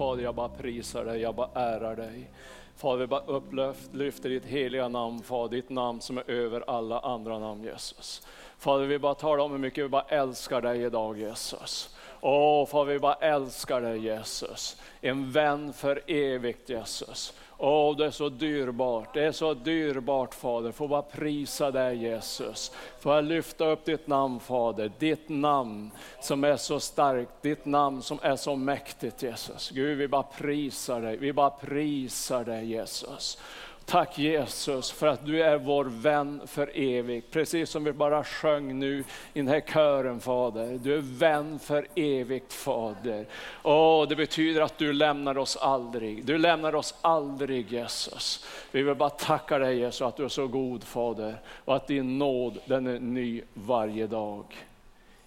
Fader 0.00 0.22
jag 0.22 0.34
bara 0.34 0.48
prisar 0.48 1.04
dig, 1.04 1.20
jag 1.20 1.34
bara 1.34 1.48
ärar 1.54 1.96
dig. 1.96 2.30
Fader 2.76 3.00
vi 3.00 3.06
bara 3.06 3.20
upplyfter 3.20 4.28
ditt 4.28 4.44
heliga 4.44 4.88
namn, 4.88 5.22
Fader, 5.22 5.56
ditt 5.56 5.70
namn 5.70 6.00
som 6.00 6.18
är 6.18 6.30
över 6.30 6.64
alla 6.66 7.00
andra 7.00 7.38
namn 7.38 7.64
Jesus. 7.64 8.26
Fader 8.58 8.86
vi 8.86 8.98
bara 8.98 9.14
talar 9.14 9.44
om 9.44 9.52
hur 9.52 9.58
mycket 9.58 9.84
vi 9.84 9.88
bara 9.88 10.04
älskar 10.08 10.60
dig 10.60 10.82
idag 10.82 11.18
Jesus. 11.18 11.96
Åh, 12.20 12.66
Fader 12.66 12.92
vi 12.92 12.98
bara 12.98 13.14
älskar 13.14 13.80
dig 13.80 13.98
Jesus. 13.98 14.76
En 15.00 15.30
vän 15.30 15.72
för 15.72 16.02
evigt 16.06 16.68
Jesus. 16.68 17.34
Åh, 17.62 17.96
det 17.96 18.06
är 18.06 18.10
så 18.10 18.28
dyrbart, 18.28 19.14
det 19.14 19.24
är 19.24 19.32
så 19.32 19.54
dyrbart 19.54 20.34
Fader. 20.34 20.72
Får 20.72 20.88
bara 20.88 21.02
prisa 21.02 21.70
dig 21.70 21.96
Jesus. 21.96 22.72
Får 23.00 23.14
jag 23.14 23.24
lyfta 23.24 23.66
upp 23.66 23.84
ditt 23.84 24.06
namn 24.06 24.40
Fader, 24.40 24.92
ditt 24.98 25.28
namn 25.28 25.90
som 26.20 26.44
är 26.44 26.56
så 26.56 26.80
starkt, 26.80 27.42
ditt 27.42 27.64
namn 27.64 28.02
som 28.02 28.18
är 28.22 28.36
så 28.36 28.56
mäktigt 28.56 29.22
Jesus. 29.22 29.70
Gud 29.70 29.98
vi 29.98 30.08
bara 30.08 30.22
prisar 30.22 31.00
dig, 31.00 31.16
vi 31.16 31.32
bara 31.32 31.50
prisar 31.50 32.44
dig 32.44 32.66
Jesus. 32.66 33.38
Tack 33.84 34.18
Jesus 34.18 34.90
för 34.90 35.06
att 35.06 35.26
du 35.26 35.42
är 35.42 35.58
vår 35.58 35.84
vän 35.84 36.40
för 36.46 36.70
evigt. 36.74 37.30
Precis 37.30 37.70
som 37.70 37.84
vi 37.84 37.92
bara 37.92 38.24
sjöng 38.24 38.78
nu 38.78 38.98
i 39.32 39.38
den 39.38 39.48
här 39.48 39.60
kören 39.60 40.20
Fader. 40.20 40.78
Du 40.82 40.94
är 40.94 41.00
vän 41.00 41.58
för 41.58 41.86
evigt 41.94 42.52
Fader. 42.52 43.26
Åh, 43.62 44.08
det 44.08 44.16
betyder 44.16 44.60
att 44.60 44.78
du 44.78 44.92
lämnar 44.92 45.38
oss 45.38 45.56
aldrig. 45.56 46.24
Du 46.24 46.38
lämnar 46.38 46.74
oss 46.74 46.94
aldrig 47.00 47.72
Jesus. 47.72 48.46
Vi 48.70 48.82
vill 48.82 48.94
bara 48.94 49.10
tacka 49.10 49.58
dig 49.58 49.78
Jesus 49.78 50.02
att 50.02 50.16
du 50.16 50.24
är 50.24 50.28
så 50.28 50.46
god 50.46 50.84
Fader 50.84 51.40
och 51.64 51.76
att 51.76 51.86
din 51.86 52.18
nåd 52.18 52.58
den 52.64 52.86
är 52.86 52.98
ny 52.98 53.42
varje 53.54 54.06
dag. 54.06 54.44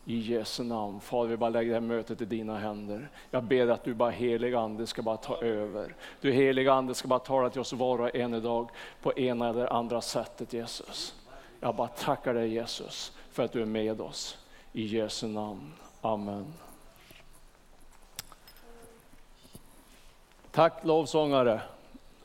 I 0.06 0.20
Jesu 0.20 0.64
namn. 0.64 1.00
Fader, 1.00 1.30
vi 1.30 1.38
bara 1.38 1.50
lägger 1.50 1.70
det 1.70 1.80
här 1.80 1.88
mötet 1.88 2.22
i 2.22 2.26
dina 2.26 2.58
händer. 2.58 3.10
Jag 3.32 3.44
ber 3.44 3.68
att 3.68 3.84
du 3.84 3.94
bara 3.94 4.10
heliga 4.10 4.60
Ande 4.60 4.88
ska 4.88 5.02
bara 5.02 5.18
ta 5.18 5.42
över. 5.42 5.96
Du 6.22 6.32
heliga 6.32 6.74
Ande 6.74 6.96
ska 6.96 7.08
bara 7.08 7.20
tala 7.20 7.50
till 7.50 7.62
oss 7.62 7.74
var 7.74 8.02
och 8.02 8.16
en 8.16 8.34
idag 8.34 8.70
på 9.02 9.14
ena 9.14 9.50
eller 9.50 9.74
andra 9.74 10.02
sättet 10.02 10.54
Jesus. 10.54 11.16
Jag 11.60 11.76
bara 11.76 11.88
tackar 11.88 12.34
dig 12.34 12.54
Jesus 12.54 13.12
för 13.32 13.44
att 13.44 13.52
du 13.52 13.62
är 13.62 13.66
med 13.66 14.02
oss. 14.02 14.38
I 14.74 14.86
Jesu 14.86 15.28
namn. 15.28 15.74
Amen. 16.02 16.54
Tack 20.52 20.86
lovsångare. 20.86 21.62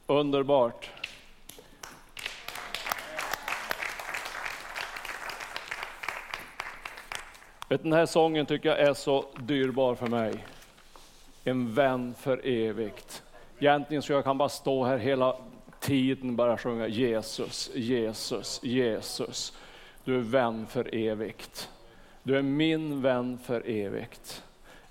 Underbart. 0.07 0.98
Vet, 7.69 7.83
den 7.83 7.93
här 7.93 8.07
sången 8.07 8.47
tycker 8.47 8.69
jag 8.69 8.79
är 8.79 8.95
så 8.95 9.25
dyrbar 9.41 9.95
för 9.95 10.07
mig. 10.07 10.45
En 11.45 11.75
vän 11.75 12.15
för 12.15 12.47
evigt. 12.47 13.23
Egentligen 13.59 14.03
så 14.03 14.13
jag 14.13 14.25
kan 14.25 14.39
bara 14.39 14.49
stå 14.49 14.85
här 14.85 14.99
hela 14.99 15.37
tiden 15.81 16.37
bara 16.37 16.59
sjunga 16.59 16.87
Jesus, 16.87 17.71
Jesus, 17.75 18.61
Jesus. 18.63 19.53
Du 20.05 20.17
är 20.17 20.21
vän 20.21 20.67
för 20.67 20.95
evigt. 20.95 21.69
Du 22.23 22.39
är 22.39 22.43
min 22.43 23.03
vän 23.03 23.39
för 23.45 23.69
evigt. 23.69 24.43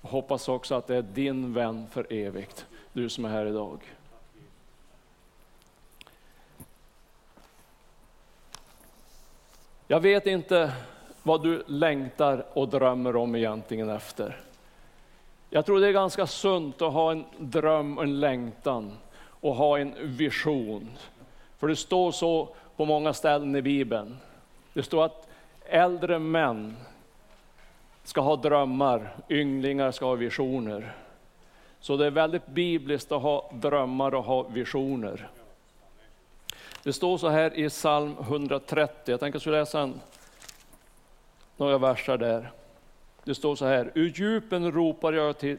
Jag 0.02 0.10
hoppas 0.10 0.48
också 0.48 0.74
att 0.74 0.86
det 0.86 0.96
är 0.96 1.02
din 1.02 1.54
vän 1.54 1.86
för 1.92 2.12
evigt, 2.12 2.66
du 2.92 3.08
som 3.08 3.24
är 3.24 3.28
här 3.28 3.46
idag. 3.46 3.80
Jag 9.86 10.00
vet 10.00 10.26
inte 10.26 10.72
vad 11.28 11.42
du 11.42 11.62
längtar 11.66 12.44
och 12.52 12.68
drömmer 12.68 13.16
om 13.16 13.36
egentligen 13.36 13.88
efter. 13.88 14.40
Jag 15.50 15.66
tror 15.66 15.80
det 15.80 15.88
är 15.88 15.92
ganska 15.92 16.26
sunt 16.26 16.82
att 16.82 16.92
ha 16.92 17.12
en 17.12 17.24
dröm 17.38 17.98
och 17.98 18.04
en 18.04 18.20
längtan 18.20 18.92
och 19.40 19.54
ha 19.54 19.78
en 19.78 19.94
vision. 20.16 20.90
För 21.58 21.68
det 21.68 21.76
står 21.76 22.12
så 22.12 22.48
på 22.76 22.84
många 22.84 23.12
ställen 23.12 23.56
i 23.56 23.62
Bibeln. 23.62 24.16
Det 24.72 24.82
står 24.82 25.04
att 25.04 25.28
äldre 25.64 26.18
män 26.18 26.76
ska 28.04 28.20
ha 28.20 28.36
drömmar, 28.36 29.14
ynglingar 29.28 29.90
ska 29.90 30.06
ha 30.06 30.14
visioner. 30.14 30.92
Så 31.80 31.96
det 31.96 32.06
är 32.06 32.10
väldigt 32.10 32.46
bibliskt 32.46 33.12
att 33.12 33.22
ha 33.22 33.50
drömmar 33.52 34.14
och 34.14 34.24
ha 34.24 34.42
visioner. 34.42 35.28
Det 36.82 36.92
står 36.92 37.18
så 37.18 37.28
här 37.28 37.58
i 37.58 37.68
psalm 37.68 38.16
130, 38.20 38.94
jag 39.04 39.20
tänker 39.20 39.26
att 39.26 39.34
jag 39.34 39.42
ska 39.42 39.50
läsa 39.50 39.80
en 39.80 40.00
några 41.58 41.78
verser 41.78 42.18
där. 42.18 42.50
Det 43.24 43.34
står 43.34 43.56
så 43.56 43.66
här, 43.66 43.92
ur 43.94 44.08
djupen 44.08 44.72
ropar 44.72 45.12
jag 45.12 45.38
till, 45.38 45.58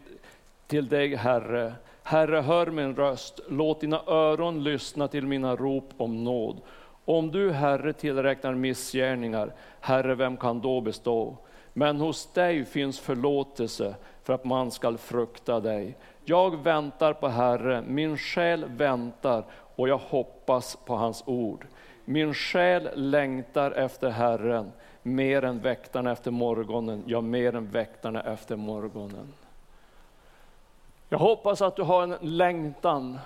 till 0.68 0.88
dig 0.88 1.16
Herre. 1.16 1.74
Herre, 2.04 2.42
hör 2.42 2.68
min 2.68 2.96
röst, 2.96 3.40
låt 3.48 3.82
dina 3.82 4.02
öron 4.08 4.64
lyssna 4.64 5.08
till 5.08 5.28
mina 5.28 5.56
rop 5.56 5.90
om 5.98 6.24
nåd. 6.24 6.62
Om 7.06 7.32
du, 7.32 7.52
Herre, 7.52 7.94
tillräknar 7.94 8.54
missgärningar, 8.54 9.54
Herre, 9.80 10.16
vem 10.16 10.38
kan 10.38 10.62
då 10.62 10.82
bestå? 10.82 11.38
Men 11.74 11.98
hos 11.98 12.34
dig 12.34 12.66
finns 12.66 13.00
förlåtelse 13.00 13.96
för 14.24 14.34
att 14.34 14.46
man 14.46 14.72
skall 14.72 14.98
frukta 14.98 15.60
dig. 15.60 15.98
Jag 16.26 16.64
väntar 16.64 17.14
på 17.14 17.28
Herre, 17.28 17.84
min 17.88 18.18
själ 18.18 18.66
väntar 18.66 19.44
och 19.76 19.90
jag 19.90 19.98
hoppas 19.98 20.78
på 20.86 20.96
hans 20.96 21.24
ord. 21.26 21.68
Min 22.06 22.34
själ 22.34 22.90
längtar 22.96 23.72
efter 23.72 24.10
Herren, 24.10 24.72
mer 25.04 25.44
än 25.44 25.60
väktarna 25.60 26.12
efter 26.12 26.32
morgonen, 26.32 27.04
ja 27.08 27.22
mer 27.22 27.56
än 27.56 27.68
väktarna 27.68 28.22
efter 28.22 28.56
morgonen. 28.56 29.34
Jag 31.10 31.20
hoppas 31.20 31.62
att 31.62 31.76
du 31.76 31.82
har 31.82 32.04
en 32.04 32.16
längtan 32.22 33.20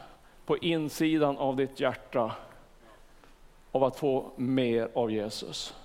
på 0.45 0.57
insidan 0.57 1.37
av 1.37 1.55
ditt 1.55 1.79
hjärta 1.79 2.31
av 3.71 3.83
att 3.83 3.95
få 3.95 4.31
mer 4.35 4.89
av 4.93 5.11
Jesus. 5.11 5.75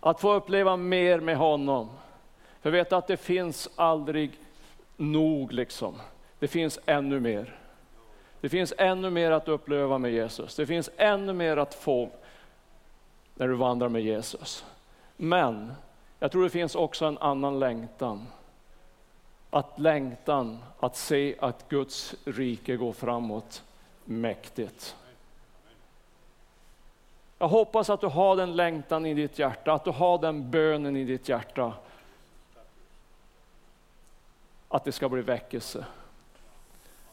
Att 0.00 0.20
få 0.20 0.32
uppleva 0.32 0.76
mer 0.76 1.20
med 1.20 1.36
honom. 1.36 1.90
För 2.60 2.70
vet 2.70 2.92
att 2.92 3.06
det 3.06 3.16
finns 3.16 3.68
aldrig 3.76 4.30
nog 4.96 5.52
liksom. 5.52 5.94
Det 6.38 6.48
finns 6.48 6.78
ännu 6.86 7.20
mer. 7.20 7.58
Det 8.40 8.48
finns 8.48 8.74
ännu 8.78 9.10
mer 9.10 9.30
att 9.30 9.48
uppleva 9.48 9.98
med 9.98 10.12
Jesus. 10.12 10.56
Det 10.56 10.66
finns 10.66 10.90
ännu 10.96 11.32
mer 11.32 11.56
att 11.56 11.74
få 11.74 12.10
när 13.42 13.48
du 13.48 13.54
vandrar 13.54 13.88
med 13.88 14.02
Jesus. 14.02 14.64
Men 15.16 15.72
jag 16.18 16.32
tror 16.32 16.44
det 16.44 16.50
finns 16.50 16.74
också 16.74 17.04
en 17.04 17.18
annan 17.18 17.58
längtan. 17.58 18.26
Att 19.50 19.78
längtan 19.78 20.58
att 20.80 20.96
se 20.96 21.36
att 21.40 21.68
Guds 21.68 22.14
rike 22.24 22.76
går 22.76 22.92
framåt 22.92 23.62
mäktigt. 24.04 24.96
Jag 27.38 27.48
hoppas 27.48 27.90
att 27.90 28.00
du 28.00 28.06
har 28.06 28.36
den 28.36 28.56
längtan 28.56 29.06
i 29.06 29.14
ditt 29.14 29.38
hjärta, 29.38 29.72
att 29.72 29.84
du 29.84 29.90
har 29.90 30.18
den 30.18 30.50
bönen 30.50 30.96
i 30.96 31.04
ditt 31.04 31.28
hjärta. 31.28 31.72
Att 34.68 34.84
det 34.84 34.92
ska 34.92 35.08
bli 35.08 35.22
väckelse. 35.22 35.84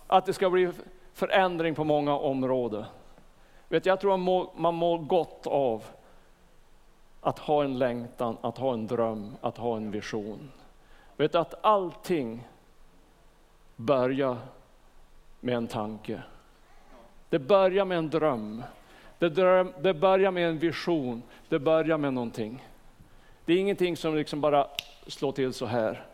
Att 0.08 0.26
det 0.26 0.34
ska 0.34 0.50
bli 0.50 0.72
förändring 1.14 1.76
på 1.76 1.84
många 1.84 2.18
områden. 2.18 2.86
Vet, 3.68 3.86
jag 3.86 4.00
tror 4.00 4.12
man 4.12 4.20
mår, 4.20 4.50
man 4.56 4.76
mår 4.76 4.98
gott 4.98 5.48
av 5.48 5.84
att 7.22 7.40
ha 7.40 7.64
en 7.64 7.80
längtan, 7.80 8.38
att 8.42 8.58
ha 8.58 8.74
en 8.74 8.88
dröm, 8.88 9.36
att 9.42 9.58
ha 9.58 9.78
en 9.78 9.92
vision. 9.92 10.52
Vet 11.18 11.32
du 11.32 11.38
att 11.38 11.66
allting 11.66 12.48
börjar 13.76 14.38
med 15.40 15.56
en 15.56 15.68
tanke. 15.68 16.22
Det 17.30 17.40
börjar 17.40 17.86
med 17.86 17.98
en 17.98 18.10
dröm. 18.10 18.64
Det, 19.20 19.30
dröm, 19.30 19.74
det 19.82 19.94
börjar 19.94 20.32
med 20.32 20.50
en 20.50 20.60
vision. 20.60 21.22
Det 21.50 21.60
börjar 21.60 21.98
med 21.98 22.14
någonting. 22.14 22.66
Det 23.46 23.54
är 23.54 23.58
ingenting 23.58 23.98
som 23.98 24.16
liksom 24.16 24.42
bara 24.42 24.68
slår 25.08 25.32
till 25.32 25.54
så 25.54 25.66
här. 25.66 26.06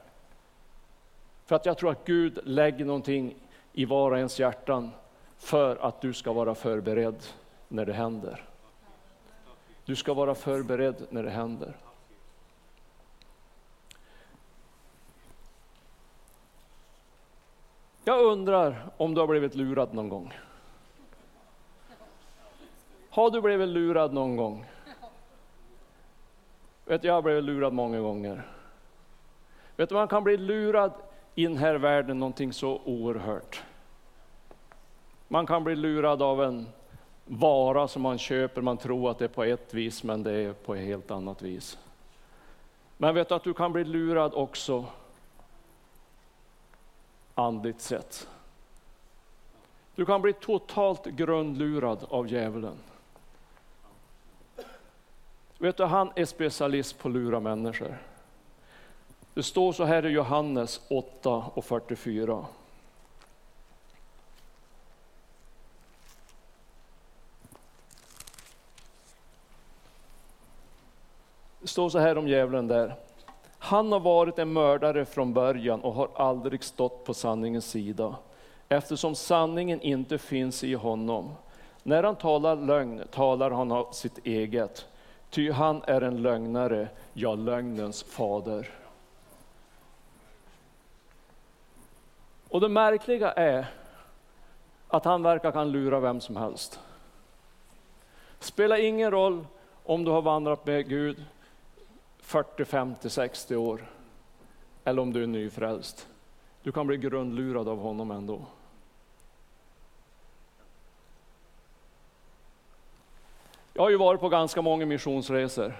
För 1.46 1.56
att 1.56 1.66
jag 1.66 1.78
tror 1.78 1.92
att 1.92 2.06
Gud 2.06 2.40
lägger 2.44 2.86
någonting 2.86 3.36
i 3.74 3.86
var 3.86 4.12
och 4.12 4.18
ens 4.18 4.40
hjärtan 4.40 4.92
för 5.38 5.76
att 5.76 6.02
du 6.02 6.14
ska 6.14 6.34
vara 6.34 6.56
förberedd 6.56 7.24
när 7.68 7.86
det 7.86 7.94
händer. 7.94 8.44
Du 9.86 9.96
ska 9.96 10.14
vara 10.14 10.36
förberedd 10.36 11.08
när 11.10 11.24
det 11.24 11.30
händer. 11.30 11.74
Jag 18.04 18.24
undrar 18.24 18.90
om 18.98 19.14
du 19.14 19.22
har 19.22 19.28
blivit 19.28 19.56
lurad 19.56 19.94
någon 19.94 20.10
gång? 20.10 20.34
Har 23.10 23.32
du 23.32 23.42
blivit 23.42 23.70
lurad 23.70 24.14
någon 24.14 24.36
gång? 24.36 24.66
Vet 26.86 27.02
du, 27.02 27.08
jag 27.08 27.16
har 27.16 27.22
blivit 27.22 27.44
lurad 27.44 27.74
många 27.74 28.00
gånger. 28.00 28.48
Vet 29.76 29.90
du, 29.90 29.96
man 29.96 30.08
kan 30.08 30.24
bli 30.24 30.38
lurad 30.38 30.92
i 31.36 31.44
den 31.44 31.58
här 31.58 31.76
världen 31.76 32.20
någonting 32.20 32.54
så 32.54 32.82
oerhört. 32.86 33.64
Man 35.28 35.48
kan 35.48 35.64
bli 35.64 35.76
lurad 35.76 36.22
av 36.22 36.44
en 36.44 36.68
vara 37.26 37.88
som 37.88 38.02
man 38.02 38.18
köper, 38.18 38.62
man 38.62 38.78
tror 38.78 39.12
att 39.12 39.20
det 39.20 39.26
är 39.26 39.30
på 39.30 39.44
ett 39.44 39.74
vis, 39.74 40.04
men 40.04 40.24
det 40.24 40.32
är 40.32 40.54
på 40.54 40.76
ett 40.76 40.86
helt 40.86 41.12
annat 41.12 41.42
vis. 41.42 41.78
Men 42.98 43.16
vet 43.16 43.30
du 43.30 43.36
att 43.36 43.44
du 43.44 43.54
kan 43.54 43.74
bli 43.74 43.84
lurad 43.84 44.34
också 44.34 44.86
andligt 47.36 47.82
sett. 47.82 48.28
Du 49.96 50.06
kan 50.06 50.22
bli 50.22 50.34
totalt 50.34 51.06
grundlurad 51.06 52.06
av 52.10 52.28
djävulen. 52.28 52.78
Vet 55.58 55.78
du, 55.78 55.84
han 55.84 56.12
är 56.16 56.26
specialist 56.26 57.00
på 57.00 57.08
att 57.08 57.14
lura 57.14 57.40
människor. 57.40 57.98
Det 59.34 59.44
står 59.44 59.74
så 59.74 59.84
här 59.84 60.06
i 60.06 60.10
Johannes 60.10 60.82
8 60.88 61.30
och 61.54 61.66
44. 61.66 62.46
Står 71.66 71.90
så 71.90 72.00
här 72.00 72.18
om 72.18 72.28
djävulen 72.28 72.68
där. 72.68 72.96
Han 73.60 73.92
har 73.92 74.00
varit 74.00 74.40
en 74.40 74.54
mördare 74.54 75.06
från 75.06 75.34
början 75.34 75.82
och 75.82 75.94
har 75.94 76.10
aldrig 76.16 76.64
stått 76.64 77.04
på 77.04 77.14
sanningens 77.14 77.70
sida, 77.70 78.16
eftersom 78.70 79.16
sanningen 79.16 79.82
inte 79.82 80.18
finns 80.18 80.64
i 80.64 80.74
honom. 80.74 81.36
När 81.84 82.04
han 82.04 82.16
talar 82.16 82.56
lögn 82.56 83.04
talar 83.12 83.52
han 83.52 83.72
av 83.72 83.92
sitt 83.92 84.26
eget, 84.26 84.88
ty 85.30 85.52
han 85.52 85.82
är 85.88 86.02
en 86.02 86.22
lögnare, 86.22 86.88
ja, 87.14 87.36
lögnens 87.36 88.04
fader. 88.04 88.70
Och 92.50 92.62
det 92.62 92.70
märkliga 92.70 93.32
är 93.32 93.66
att 94.88 95.06
han 95.06 95.24
verkar 95.24 95.52
kan 95.52 95.72
lura 95.72 96.00
vem 96.00 96.22
som 96.22 96.36
helst. 96.36 96.80
Spelar 98.40 98.78
ingen 98.78 99.12
roll 99.12 99.46
om 99.84 100.04
du 100.04 100.12
har 100.12 100.22
vandrat 100.22 100.66
med 100.66 100.90
Gud 100.90 101.26
40, 102.26 102.66
50, 102.66 103.10
60 103.10 103.56
år 103.56 103.92
eller 104.84 105.02
om 105.02 105.14
du 105.14 105.24
är 105.24 105.28
nyfrälst. 105.28 106.08
Du 106.64 106.72
kan 106.72 106.88
bli 106.88 106.98
grundlurad 106.98 107.68
av 107.68 107.80
honom 107.80 108.12
ändå. 108.12 108.46
Jag 113.74 113.84
har 113.84 113.90
ju 113.90 113.98
varit 113.98 114.22
på 114.22 114.30
ganska 114.30 114.62
många 114.62 114.86
missionsresor. 114.86 115.74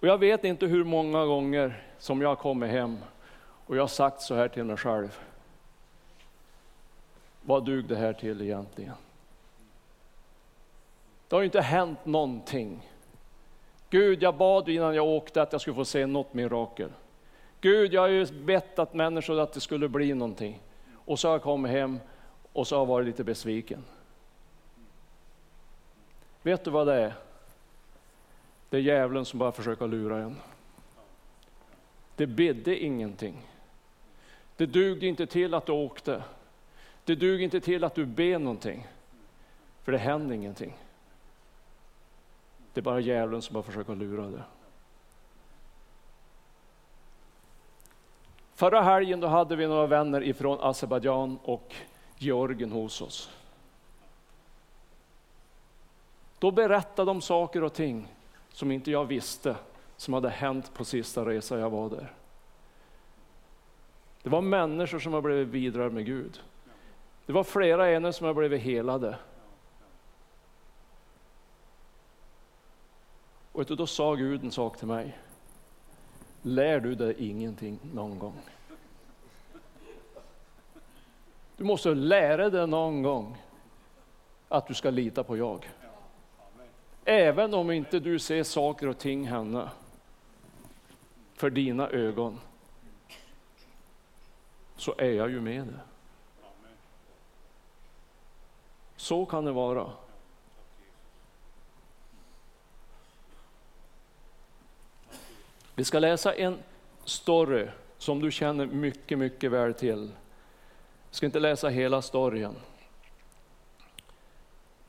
Och 0.00 0.08
jag 0.08 0.18
vet 0.18 0.44
inte 0.44 0.66
hur 0.66 0.84
många 0.84 1.24
gånger 1.24 1.84
som 1.98 2.20
jag 2.20 2.28
har 2.28 2.36
kommit 2.36 2.70
hem 2.70 2.98
och 3.66 3.76
jag 3.76 3.82
har 3.82 3.88
sagt 3.88 4.20
så 4.20 4.34
här 4.34 4.48
till 4.48 4.64
mig 4.64 4.76
själv. 4.76 5.18
Vad 7.42 7.64
dug 7.64 7.84
det 7.84 7.96
här 7.96 8.12
till 8.12 8.42
egentligen? 8.42 8.94
Det 11.28 11.36
har 11.36 11.40
ju 11.40 11.46
inte 11.46 11.60
hänt 11.60 12.06
någonting. 12.06 12.89
Gud, 13.90 14.22
jag 14.22 14.36
bad 14.36 14.68
innan 14.68 14.94
jag 14.94 15.06
åkte 15.06 15.42
att 15.42 15.52
jag 15.52 15.60
skulle 15.60 15.74
få 15.74 15.84
se 15.84 16.06
något 16.06 16.34
mirakel. 16.34 16.90
Gud, 17.60 17.92
jag 17.92 18.00
har 18.00 18.08
ju 18.08 18.26
bett 18.26 18.78
att 18.78 18.94
människor 18.94 19.40
att 19.40 19.52
det 19.52 19.60
skulle 19.60 19.88
bli 19.88 20.14
någonting. 20.14 20.62
Och 20.94 21.18
så 21.18 21.28
har 21.28 21.34
jag 21.34 21.42
kommit 21.42 21.72
hem 21.72 22.00
och 22.52 22.66
så 22.66 22.76
har 22.76 22.80
jag 22.80 22.86
varit 22.86 23.06
lite 23.06 23.24
besviken. 23.24 23.84
Vet 26.42 26.64
du 26.64 26.70
vad 26.70 26.86
det 26.86 26.94
är? 26.94 27.14
Det 28.68 28.76
är 28.76 28.80
djävulen 28.80 29.24
som 29.24 29.38
bara 29.38 29.52
försöker 29.52 29.86
lura 29.86 30.18
en. 30.18 30.36
Det 32.16 32.26
bidde 32.26 32.84
ingenting. 32.84 33.46
Det 34.56 34.66
dugde 34.66 35.06
inte 35.06 35.26
till 35.26 35.54
att 35.54 35.66
du 35.66 35.72
åkte. 35.72 36.22
Det 37.04 37.14
duger 37.14 37.44
inte 37.44 37.60
till 37.60 37.84
att 37.84 37.94
du 37.94 38.06
ber 38.06 38.38
någonting. 38.38 38.86
För 39.82 39.92
det 39.92 39.98
händer 39.98 40.34
ingenting. 40.34 40.76
Det 42.72 42.80
är 42.80 42.82
bara 42.82 43.00
djävulen 43.00 43.42
som 43.42 43.56
har 43.56 43.62
försökt 43.62 43.88
lura 43.88 44.26
dig. 44.26 44.42
Förra 48.54 48.82
helgen 48.82 49.20
då 49.20 49.26
hade 49.26 49.56
vi 49.56 49.66
några 49.66 49.86
vänner 49.86 50.22
ifrån 50.22 50.58
Azerbajdzjan 50.60 51.38
och 51.42 51.74
Georgien 52.18 52.72
hos 52.72 53.02
oss. 53.02 53.30
Då 56.38 56.50
berättade 56.50 57.10
de 57.10 57.20
saker 57.20 57.64
och 57.64 57.72
ting 57.72 58.08
som 58.52 58.70
inte 58.70 58.90
jag 58.90 59.04
visste 59.04 59.56
som 59.96 60.14
hade 60.14 60.28
hänt 60.28 60.74
på 60.74 60.84
sista 60.84 61.24
resan 61.24 61.60
jag 61.60 61.70
var 61.70 61.90
där. 61.90 62.12
Det 64.22 64.30
var 64.30 64.40
människor 64.40 64.98
som 64.98 65.12
har 65.12 65.20
blivit 65.22 65.48
vidare 65.48 65.90
med 65.90 66.06
Gud. 66.06 66.40
Det 67.26 67.32
var 67.32 67.44
flera 67.44 67.90
ene 67.90 68.12
som 68.12 68.26
har 68.26 68.34
blivit 68.34 68.62
helade. 68.62 69.16
Och 73.60 73.76
då 73.76 73.86
sa 73.86 74.14
Gud 74.14 74.44
en 74.44 74.50
sak 74.50 74.76
till 74.76 74.86
mig. 74.86 75.18
Lär 76.42 76.80
du 76.80 76.94
dig 76.94 77.14
ingenting 77.18 77.78
någon 77.94 78.18
gång? 78.18 78.34
Du 81.56 81.64
måste 81.64 81.94
lära 81.94 82.50
dig 82.50 82.66
någon 82.66 83.02
gång 83.02 83.36
att 84.48 84.66
du 84.66 84.74
ska 84.74 84.90
lita 84.90 85.24
på 85.24 85.36
jag. 85.36 85.70
Även 87.04 87.54
om 87.54 87.70
inte 87.70 88.00
du 88.00 88.18
ser 88.18 88.42
saker 88.42 88.86
och 88.86 88.98
ting 88.98 89.26
hända 89.26 89.70
för 91.34 91.50
dina 91.50 91.88
ögon 91.88 92.40
så 94.76 94.94
är 94.98 95.12
jag 95.12 95.30
ju 95.30 95.40
med 95.40 95.66
dig. 95.66 95.76
Så 98.96 99.26
kan 99.26 99.44
det 99.44 99.52
vara. 99.52 99.90
Vi 105.74 105.84
ska 105.84 105.98
läsa 105.98 106.34
en 106.34 106.58
story 107.04 107.68
som 107.98 108.20
du 108.20 108.30
känner 108.30 108.66
mycket, 108.66 109.18
mycket 109.18 109.50
väl 109.50 109.74
till. 109.74 110.10
Jag 111.08 111.14
ska 111.14 111.26
inte 111.26 111.40
läsa 111.40 111.68
hela 111.68 112.02
storyn. 112.02 112.56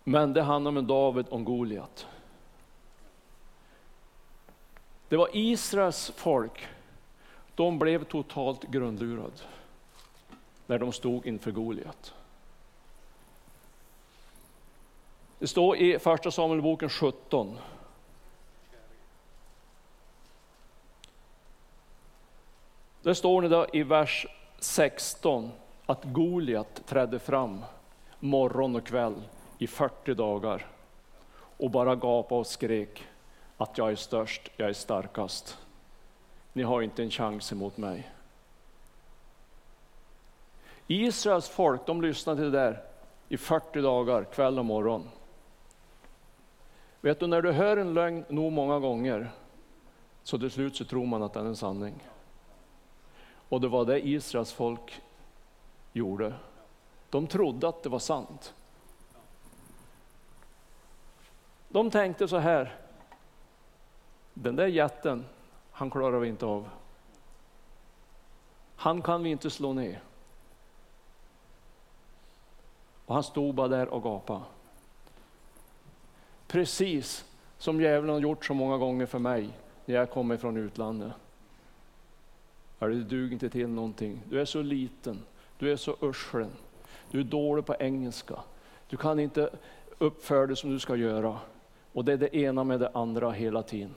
Men 0.03 0.33
det 0.33 0.41
handlar 0.41 0.69
om 0.77 0.87
David 0.87 1.27
och 1.27 1.43
Goliat. 1.43 2.07
Det 5.09 5.17
var 5.17 5.29
Israels 5.33 6.11
folk, 6.15 6.67
de 7.55 7.79
blev 7.79 8.03
totalt 8.03 8.63
grundlurade 8.63 9.31
när 10.67 10.79
de 10.79 10.91
stod 10.91 11.25
inför 11.25 11.51
Goliat. 11.51 12.13
Det 15.39 15.47
står 15.47 15.77
i 15.77 15.99
första 15.99 16.31
Samuelboken 16.31 16.89
17. 16.89 17.57
Där 23.01 23.13
står 23.13 23.41
det 23.41 23.67
i 23.73 23.83
vers 23.83 24.27
16 24.59 25.51
att 25.85 26.03
Goliat 26.03 26.81
trädde 26.85 27.19
fram 27.19 27.63
morgon 28.19 28.75
och 28.75 28.85
kväll 28.85 29.21
i 29.57 29.67
40 29.67 30.13
dagar 30.13 30.67
och 31.33 31.71
bara 31.71 31.95
gapade 31.95 32.39
och 32.39 32.47
skrek 32.47 33.03
att 33.57 33.77
jag 33.77 33.91
är 33.91 33.95
störst, 33.95 34.51
jag 34.57 34.69
är 34.69 34.73
starkast. 34.73 35.57
Ni 36.53 36.63
har 36.63 36.81
inte 36.81 37.03
en 37.03 37.11
chans 37.11 37.51
emot 37.51 37.77
mig. 37.77 38.11
Israels 40.87 41.49
folk, 41.49 41.85
de 41.85 42.01
lyssnade 42.01 42.41
till 42.41 42.51
det 42.51 42.59
där 42.59 42.83
i 43.29 43.37
40 43.37 43.81
dagar, 43.81 44.23
kväll 44.23 44.59
och 44.59 44.65
morgon. 44.65 45.09
Vet 47.01 47.19
du, 47.19 47.27
när 47.27 47.41
du 47.41 47.51
hör 47.51 47.77
en 47.77 47.93
lögn 47.93 48.25
nog 48.29 48.51
många 48.51 48.79
gånger, 48.79 49.31
så 50.23 50.39
till 50.39 50.51
slut 50.51 50.75
så 50.75 50.85
tror 50.85 51.05
man 51.05 51.23
att 51.23 51.33
den 51.33 51.45
är 51.45 51.49
en 51.49 51.55
sanning. 51.55 52.10
Och 53.51 53.61
det 53.61 53.67
var 53.67 53.85
det 53.85 54.07
Israels 54.07 54.53
folk 54.53 55.01
gjorde. 55.93 56.33
De 57.09 57.27
trodde 57.27 57.67
att 57.67 57.83
det 57.83 57.89
var 57.89 57.99
sant. 57.99 58.53
De 61.69 61.91
tänkte 61.91 62.27
så 62.27 62.37
här, 62.37 62.75
den 64.33 64.55
där 64.55 64.67
jätten, 64.67 65.25
han 65.71 65.89
klarar 65.89 66.19
vi 66.19 66.27
inte 66.27 66.45
av. 66.45 66.69
Han 68.75 69.01
kan 69.01 69.23
vi 69.23 69.29
inte 69.29 69.49
slå 69.49 69.73
ner. 69.73 70.01
Och 73.05 73.13
han 73.13 73.23
stod 73.23 73.55
bara 73.55 73.67
där 73.67 73.87
och 73.87 74.03
gapade. 74.03 74.41
Precis 76.47 77.25
som 77.57 77.81
djävulen 77.81 78.13
har 78.13 78.21
gjort 78.21 78.45
så 78.45 78.53
många 78.53 78.77
gånger 78.77 79.05
för 79.05 79.19
mig 79.19 79.49
när 79.85 79.95
jag 79.95 80.11
kommer 80.11 80.37
från 80.37 80.57
utlandet. 80.57 81.11
Du 82.89 83.03
duger 83.03 83.33
inte 83.33 83.49
till 83.49 83.67
någonting. 83.67 84.21
Du 84.29 84.41
är 84.41 84.45
så 84.45 84.61
liten. 84.61 85.23
Du 85.57 85.71
är 85.71 85.75
så 85.75 85.97
urslen. 86.01 86.51
Du 87.11 87.19
är 87.19 87.23
dålig 87.23 87.65
på 87.65 87.75
engelska. 87.79 88.35
Du 88.89 88.97
kan 88.97 89.19
inte 89.19 89.49
uppföra 89.97 90.47
dig 90.47 90.55
som 90.57 90.69
du 90.69 90.79
ska 90.79 90.95
göra. 90.95 91.39
Och 91.93 92.05
det 92.05 92.13
är 92.13 92.17
det 92.17 92.35
ena 92.35 92.63
med 92.63 92.79
det 92.79 92.89
andra 92.93 93.31
hela 93.31 93.63
tiden. 93.63 93.95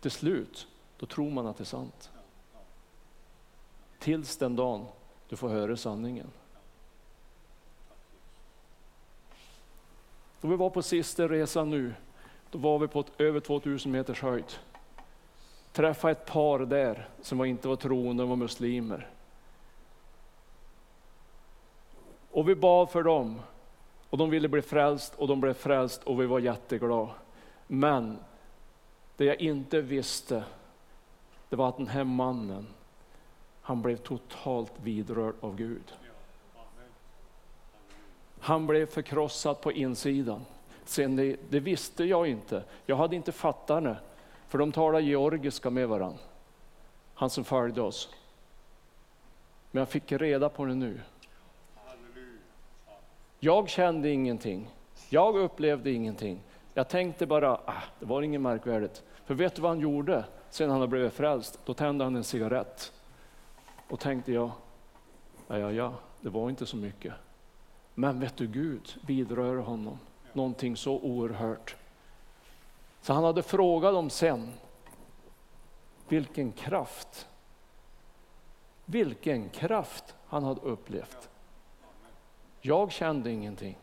Till 0.00 0.10
slut, 0.10 0.68
då 0.98 1.06
tror 1.06 1.30
man 1.30 1.46
att 1.46 1.56
det 1.56 1.62
är 1.62 1.66
sant. 1.66 2.10
Tills 3.98 4.36
den 4.36 4.56
dagen 4.56 4.86
du 5.28 5.36
får 5.36 5.48
höra 5.48 5.76
sanningen. 5.76 6.30
Då 10.40 10.48
vi 10.48 10.56
var 10.56 10.70
på 10.70 10.82
sista 10.82 11.28
resan 11.28 11.70
nu, 11.70 11.94
då 12.50 12.58
var 12.58 12.78
vi 12.78 12.88
på 12.88 13.04
över 13.18 13.40
2000 13.40 13.92
meters 13.92 14.22
höjd. 14.22 14.52
Träffade 15.74 16.12
ett 16.12 16.26
par 16.26 16.58
där 16.58 17.08
som 17.22 17.44
inte 17.44 17.68
var 17.68 17.76
troende, 17.76 18.22
de 18.22 18.28
var 18.28 18.36
muslimer. 18.36 19.10
Och 22.30 22.48
vi 22.48 22.54
bad 22.54 22.90
för 22.90 23.02
dem 23.02 23.40
och 24.10 24.18
de 24.18 24.30
ville 24.30 24.48
bli 24.48 24.62
frälst 24.62 25.14
och 25.14 25.28
de 25.28 25.40
blev 25.40 25.54
frälst 25.54 26.04
och 26.04 26.20
vi 26.20 26.26
var 26.26 26.38
jätteglada. 26.38 27.10
Men 27.66 28.18
det 29.16 29.24
jag 29.24 29.40
inte 29.40 29.80
visste, 29.80 30.44
det 31.48 31.56
var 31.56 31.68
att 31.68 31.76
den 31.76 31.88
här 31.88 32.04
mannen, 32.04 32.66
han 33.60 33.82
blev 33.82 33.96
totalt 33.96 34.72
vidrörd 34.82 35.34
av 35.40 35.56
Gud. 35.56 35.92
Han 38.40 38.66
blev 38.66 38.86
förkrossad 38.86 39.60
på 39.60 39.72
insidan. 39.72 40.44
Sen 40.84 41.16
det, 41.16 41.36
det, 41.50 41.60
visste 41.60 42.04
jag 42.04 42.26
inte. 42.26 42.62
Jag 42.86 42.96
hade 42.96 43.16
inte 43.16 43.32
fattat 43.32 43.84
det, 43.84 43.96
för 44.54 44.58
de 44.58 44.72
talade 44.72 45.04
georgiska 45.04 45.70
med 45.70 45.88
varandra. 45.88 46.18
Han 47.14 47.30
som 47.30 47.44
följde 47.44 47.82
oss. 47.82 48.08
Men 49.70 49.78
jag 49.78 49.88
fick 49.88 50.12
reda 50.12 50.48
på 50.48 50.64
det 50.64 50.74
nu. 50.74 51.00
Jag 53.40 53.68
kände 53.68 54.10
ingenting. 54.10 54.70
Jag 55.08 55.36
upplevde 55.36 55.90
ingenting. 55.90 56.40
Jag 56.74 56.88
tänkte 56.88 57.26
bara, 57.26 57.52
ah, 57.52 57.82
det 57.98 58.06
var 58.06 58.22
inget 58.22 58.40
märkvärdigt. 58.40 59.02
För 59.24 59.34
vet 59.34 59.54
du 59.54 59.62
vad 59.62 59.70
han 59.70 59.80
gjorde 59.80 60.24
sen 60.50 60.70
han 60.70 60.80
hade 60.80 60.90
blivit 60.90 61.12
frälst? 61.12 61.60
Då 61.64 61.74
tände 61.74 62.04
han 62.04 62.16
en 62.16 62.24
cigarett. 62.24 62.92
Och 63.88 64.00
tänkte 64.00 64.32
jag, 64.32 64.50
ja, 65.48 65.58
ja, 65.58 65.72
ja, 65.72 65.94
det 66.20 66.28
var 66.28 66.50
inte 66.50 66.66
så 66.66 66.76
mycket. 66.76 67.12
Men 67.94 68.20
vet 68.20 68.36
du, 68.36 68.46
Gud 68.46 68.94
vidrör 69.06 69.56
honom 69.56 69.98
någonting 70.32 70.76
så 70.76 70.98
oerhört. 70.98 71.76
Så 73.04 73.12
han 73.12 73.24
hade 73.24 73.42
frågat 73.42 73.94
dem 73.94 74.10
sen, 74.10 74.52
vilken 76.08 76.52
kraft, 76.52 77.28
vilken 78.84 79.48
kraft 79.48 80.14
han 80.26 80.44
hade 80.44 80.60
upplevt. 80.60 81.28
Jag 82.60 82.92
kände 82.92 83.30
ingenting. 83.30 83.78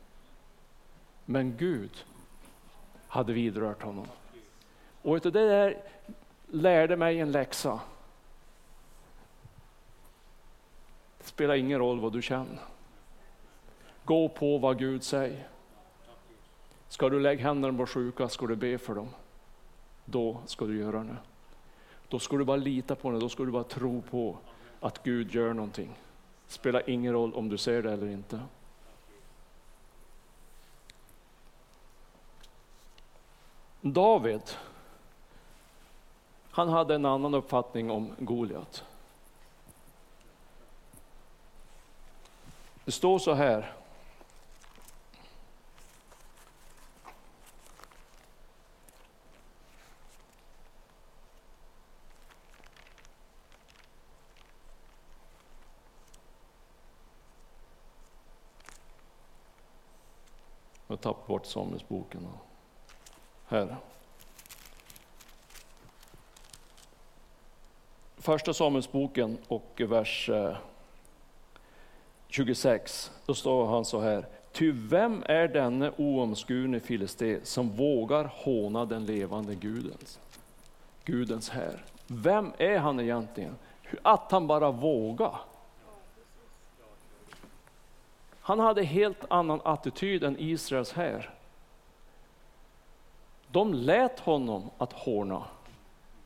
Men 1.25 1.57
Gud 1.57 2.05
hade 3.07 3.33
vidrört 3.33 3.83
honom. 3.83 4.07
Och 5.01 5.19
det 5.19 5.31
där 5.31 5.83
lärde 6.47 6.97
mig 6.97 7.19
en 7.19 7.31
läxa. 7.31 7.79
Det 11.17 11.25
spelar 11.25 11.55
ingen 11.55 11.79
roll 11.79 11.99
vad 11.99 12.13
du 12.13 12.21
känner. 12.21 12.59
Gå 14.03 14.29
på 14.29 14.57
vad 14.57 14.79
Gud 14.79 15.03
säger. 15.03 15.50
Ska 16.91 17.10
du 17.10 17.19
lägga 17.19 17.43
händerna 17.43 17.77
på 17.77 17.86
sjuka 17.86 18.29
ska 18.29 18.48
du 18.48 18.55
be 18.55 18.77
för 18.77 18.95
dem. 18.95 19.10
Då 20.05 20.38
ska 20.45 20.65
du 20.65 20.79
göra 20.79 21.03
det. 21.03 21.17
Då 22.07 22.19
ska 22.19 22.38
du 22.38 22.43
bara 22.43 22.57
lita 22.57 22.95
på 22.95 23.12
det, 23.12 23.19
då 23.19 23.29
ska 23.29 23.43
du 23.43 23.51
bara 23.51 23.63
tro 23.63 24.01
på 24.01 24.38
att 24.79 25.03
Gud 25.03 25.36
gör 25.36 25.53
någonting. 25.53 25.89
Det 26.48 26.53
spelar 26.53 26.89
ingen 26.89 27.13
roll 27.13 27.33
om 27.33 27.50
du 27.50 27.57
ser 27.57 27.83
det 27.83 27.91
eller 27.91 28.07
inte. 28.07 28.39
David, 33.81 34.41
han 36.51 36.69
hade 36.69 36.95
en 36.95 37.05
annan 37.05 37.33
uppfattning 37.33 37.91
om 37.91 38.15
Goliat. 38.19 38.83
Det 42.86 42.91
står 42.91 43.19
så 43.19 43.33
här. 43.33 43.80
Jag 60.91 60.98
har 60.98 61.01
tappat 61.01 61.27
bort 61.27 61.45
Samuelsboken. 61.45 62.27
Här. 63.45 63.75
Första 68.17 68.53
Samuelsboken 68.53 69.38
och 69.48 69.81
vers 69.88 70.29
eh, 70.29 70.57
26, 72.27 73.12
då 73.25 73.33
står 73.33 73.67
han 73.67 73.86
så 73.86 74.00
här. 74.00 74.25
Ty 74.51 74.71
vem 74.71 75.24
är 75.25 75.48
denne 75.48 75.91
oomskurne 75.98 76.79
filisté 76.79 77.39
som 77.43 77.69
vågar 77.69 78.31
håna 78.36 78.86
den 78.86 79.05
levande 79.05 79.55
gudens, 79.55 80.19
gudens 81.05 81.50
här? 81.50 81.86
Vem 82.07 82.53
är 82.57 82.77
han 82.77 83.00
egentligen? 83.00 83.55
Att 84.01 84.31
han 84.31 84.48
bara 84.48 84.71
vågar. 84.71 85.39
Han 88.41 88.60
hade 88.60 88.83
helt 88.83 89.25
annan 89.29 89.62
attityd 89.63 90.24
än 90.24 90.36
Israels 90.39 90.91
här. 90.93 91.33
De 93.51 93.74
lät 93.74 94.19
honom 94.19 94.69
att 94.77 94.93
håna 94.93 95.45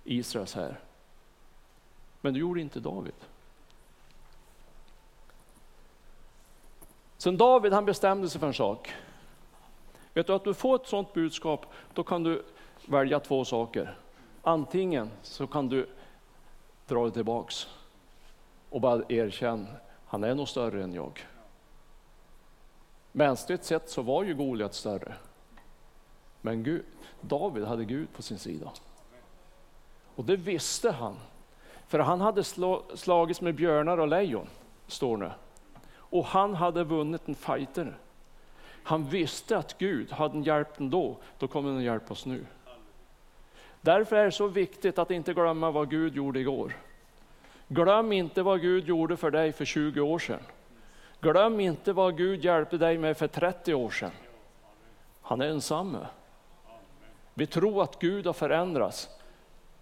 Israels 0.03 0.53
här. 0.53 0.79
Men 2.22 2.34
det 2.34 2.39
gjorde 2.39 2.62
inte 2.62 2.79
David. 2.79 3.13
Sen 7.17 7.38
David 7.38 7.74
han 7.74 7.86
bestämde 7.86 8.29
sig 8.29 8.39
för 8.39 8.48
en 8.48 8.53
sak. 8.53 8.93
Vet 10.13 10.27
du 10.27 10.34
att 10.34 10.43
du 10.43 10.53
får 10.53 10.75
ett 10.75 10.88
sådant 10.88 11.13
budskap, 11.13 11.65
då 11.93 12.03
kan 12.03 12.24
du 12.24 12.45
välja 12.86 13.19
två 13.19 13.45
saker. 13.45 13.98
Antingen 14.41 15.12
så 15.22 15.48
kan 15.48 15.69
du 15.69 15.89
dra 16.88 17.03
dig 17.03 17.12
tillbaks 17.12 17.67
och 18.69 18.81
bara 18.81 19.03
erkänna, 19.10 19.67
han 20.05 20.24
är 20.24 20.36
nog 20.36 20.48
större 20.48 20.84
än 20.84 20.93
jag. 20.93 21.25
Mänskligt 23.17 23.63
sett 23.63 23.89
så 23.89 24.01
var 24.01 24.24
ju 24.24 24.36
Goliat 24.36 24.74
större. 24.74 25.13
Men 26.41 26.63
Gud, 26.63 26.86
David 27.22 27.63
hade 27.63 27.86
Gud 27.86 28.13
på 28.13 28.22
sin 28.22 28.39
sida. 28.39 28.72
Och 30.15 30.25
det 30.25 30.36
visste 30.36 30.91
han. 30.91 31.15
För 31.88 32.00
han 32.00 32.22
hade 32.22 32.43
slagits 32.95 33.41
med 33.41 33.55
björnar 33.55 33.98
och 33.98 34.07
lejon, 34.07 34.48
står 34.88 35.17
nu. 35.17 35.31
Och 35.93 36.25
han 36.25 36.55
hade 36.55 36.84
vunnit 36.84 37.27
en 37.27 37.36
fighter. 37.36 37.98
Han 38.84 39.05
visste 39.05 39.57
att 39.57 39.77
Gud 39.77 40.12
hade 40.12 40.39
hjälpt 40.39 40.77
honom 40.77 40.89
då, 40.89 41.17
då 41.39 41.48
kommer 41.48 41.69
han 41.69 41.77
att 41.77 41.84
hjälpa 41.84 42.13
oss 42.13 42.25
nu. 42.25 42.45
Därför 43.81 44.15
är 44.15 44.25
det 44.25 44.31
så 44.31 44.48
viktigt 44.48 45.00
att 45.00 45.12
inte 45.12 45.34
glömma 45.34 45.72
vad 45.72 45.89
Gud 45.89 46.15
gjorde 46.15 46.39
igår. 46.39 46.77
Glöm 47.67 48.12
inte 48.12 48.43
vad 48.43 48.62
Gud 48.62 48.88
gjorde 48.88 49.17
för 49.17 49.31
dig 49.31 49.51
för 49.51 49.65
20 49.65 50.01
år 50.01 50.19
sedan. 50.19 50.39
Glöm 51.25 51.60
inte 51.60 51.94
vad 51.94 52.17
Gud 52.17 52.46
hjälpte 52.46 52.77
dig 52.77 52.98
med 52.98 53.17
för 53.17 53.27
30 53.27 53.74
år 53.74 53.89
sedan. 53.89 54.12
Han 55.22 55.41
är 55.41 55.46
ensamme. 55.46 56.08
Vi 57.34 57.48
tror 57.48 57.84
att 57.84 58.00
Gud 58.00 58.25
har 58.25 58.34
förändrats. 58.34 59.10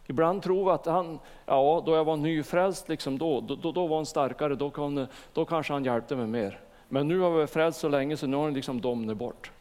Ibland 0.06 0.44
tror 0.44 0.66
vi 0.66 0.72
att 0.72 0.86
han, 0.86 1.20
ja 1.46 1.84
då 1.86 1.96
jag 1.96 2.06
var 2.06 2.18
nyfrälst, 2.18 2.90
liksom 2.90 3.18
då, 3.18 3.42
då, 3.42 3.72
då 3.72 3.88
var 3.88 3.96
han 3.96 4.06
starkare, 4.06 4.56
då, 4.56 4.70
kan, 4.70 5.08
då 5.34 5.46
kanske 5.46 5.74
han 5.74 5.86
hjälpte 5.86 6.16
mig 6.16 6.28
mer. 6.28 6.60
Men 6.90 7.08
nu 7.08 7.20
har 7.20 7.32
vi 7.32 7.48
frälst 7.48 7.80
så 7.80 7.90
länge 7.90 8.18
så 8.18 8.28
nu 8.28 8.38
har 8.38 8.44
han 8.44 8.54
liksom 8.54 8.82
domnat 8.82 9.18
bort. 9.18 9.52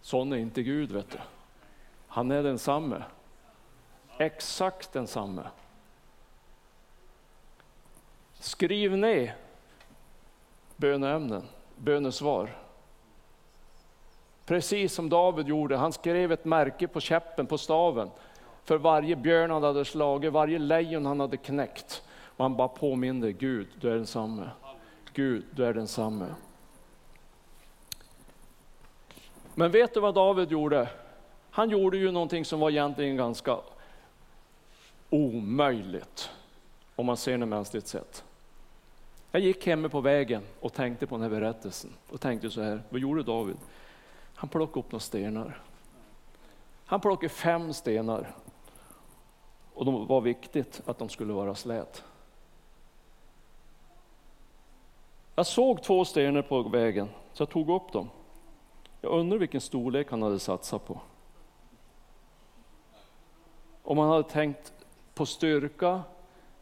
Sån 0.00 0.32
är 0.32 0.36
inte 0.36 0.62
Gud 0.62 0.92
vet 0.92 1.10
du. 1.10 1.18
Han 2.06 2.30
är 2.30 2.42
densamme. 2.42 3.02
Exakt 4.18 4.92
densamme. 4.92 5.42
Skriv 8.34 8.96
ner 8.96 9.43
böneämnen, 10.76 11.42
bönesvar. 11.76 12.56
Precis 14.46 14.94
som 14.94 15.08
David 15.08 15.48
gjorde, 15.48 15.76
han 15.76 15.92
skrev 15.92 16.32
ett 16.32 16.44
märke 16.44 16.88
på 16.88 17.00
käppen, 17.00 17.46
på 17.46 17.58
staven, 17.58 18.10
för 18.64 18.78
varje 18.78 19.16
björn 19.16 19.50
han 19.50 19.62
hade 19.62 19.84
slagit, 19.84 20.32
varje 20.32 20.58
lejon 20.58 21.06
han 21.06 21.20
hade 21.20 21.36
knäckt. 21.36 22.02
Och 22.36 22.44
han 22.44 22.56
bara 22.56 22.68
påminde, 22.68 23.32
Gud, 23.32 23.68
du 23.80 23.90
är 23.90 23.94
densamme. 23.94 24.50
Gud, 25.12 25.44
du 25.50 25.64
är 25.64 25.74
densamme. 25.74 26.26
Men 29.54 29.70
vet 29.70 29.94
du 29.94 30.00
vad 30.00 30.14
David 30.14 30.50
gjorde? 30.50 30.88
Han 31.50 31.70
gjorde 31.70 31.96
ju 31.96 32.10
någonting 32.10 32.44
som 32.44 32.60
var 32.60 32.70
egentligen 32.70 33.16
ganska 33.16 33.58
omöjligt, 35.10 36.30
om 36.96 37.06
man 37.06 37.16
ser 37.16 37.38
det 37.38 37.46
mänskligt 37.46 37.86
sett. 37.86 38.24
Jag 39.34 39.42
gick 39.42 39.66
hemma 39.66 39.88
på 39.88 40.00
vägen 40.00 40.42
och 40.60 40.72
tänkte 40.72 41.06
på 41.06 41.14
den 41.14 41.22
här 41.22 41.40
berättelsen 41.40 41.90
och 42.10 42.20
tänkte 42.20 42.50
så 42.50 42.62
här, 42.62 42.82
vad 42.88 43.00
gjorde 43.00 43.22
David? 43.22 43.56
Han 44.34 44.48
plockade 44.48 44.80
upp 44.80 44.92
några 44.92 45.00
stenar. 45.00 45.62
Han 46.84 47.00
plockade 47.00 47.28
fem 47.28 47.72
stenar 47.72 48.34
och 49.74 49.84
det 49.84 49.90
var 49.90 50.20
viktigt 50.20 50.82
att 50.86 50.98
de 50.98 51.08
skulle 51.08 51.32
vara 51.32 51.54
slät. 51.54 52.04
Jag 55.34 55.46
såg 55.46 55.82
två 55.82 56.04
stenar 56.04 56.42
på 56.42 56.62
vägen, 56.62 57.08
så 57.32 57.42
jag 57.42 57.50
tog 57.50 57.70
upp 57.70 57.92
dem. 57.92 58.10
Jag 59.00 59.12
undrar 59.12 59.38
vilken 59.38 59.60
storlek 59.60 60.10
han 60.10 60.22
hade 60.22 60.38
satsat 60.38 60.86
på. 60.86 61.00
Om 63.82 63.98
han 63.98 64.08
hade 64.08 64.28
tänkt 64.28 64.72
på 65.14 65.26
styrka 65.26 66.02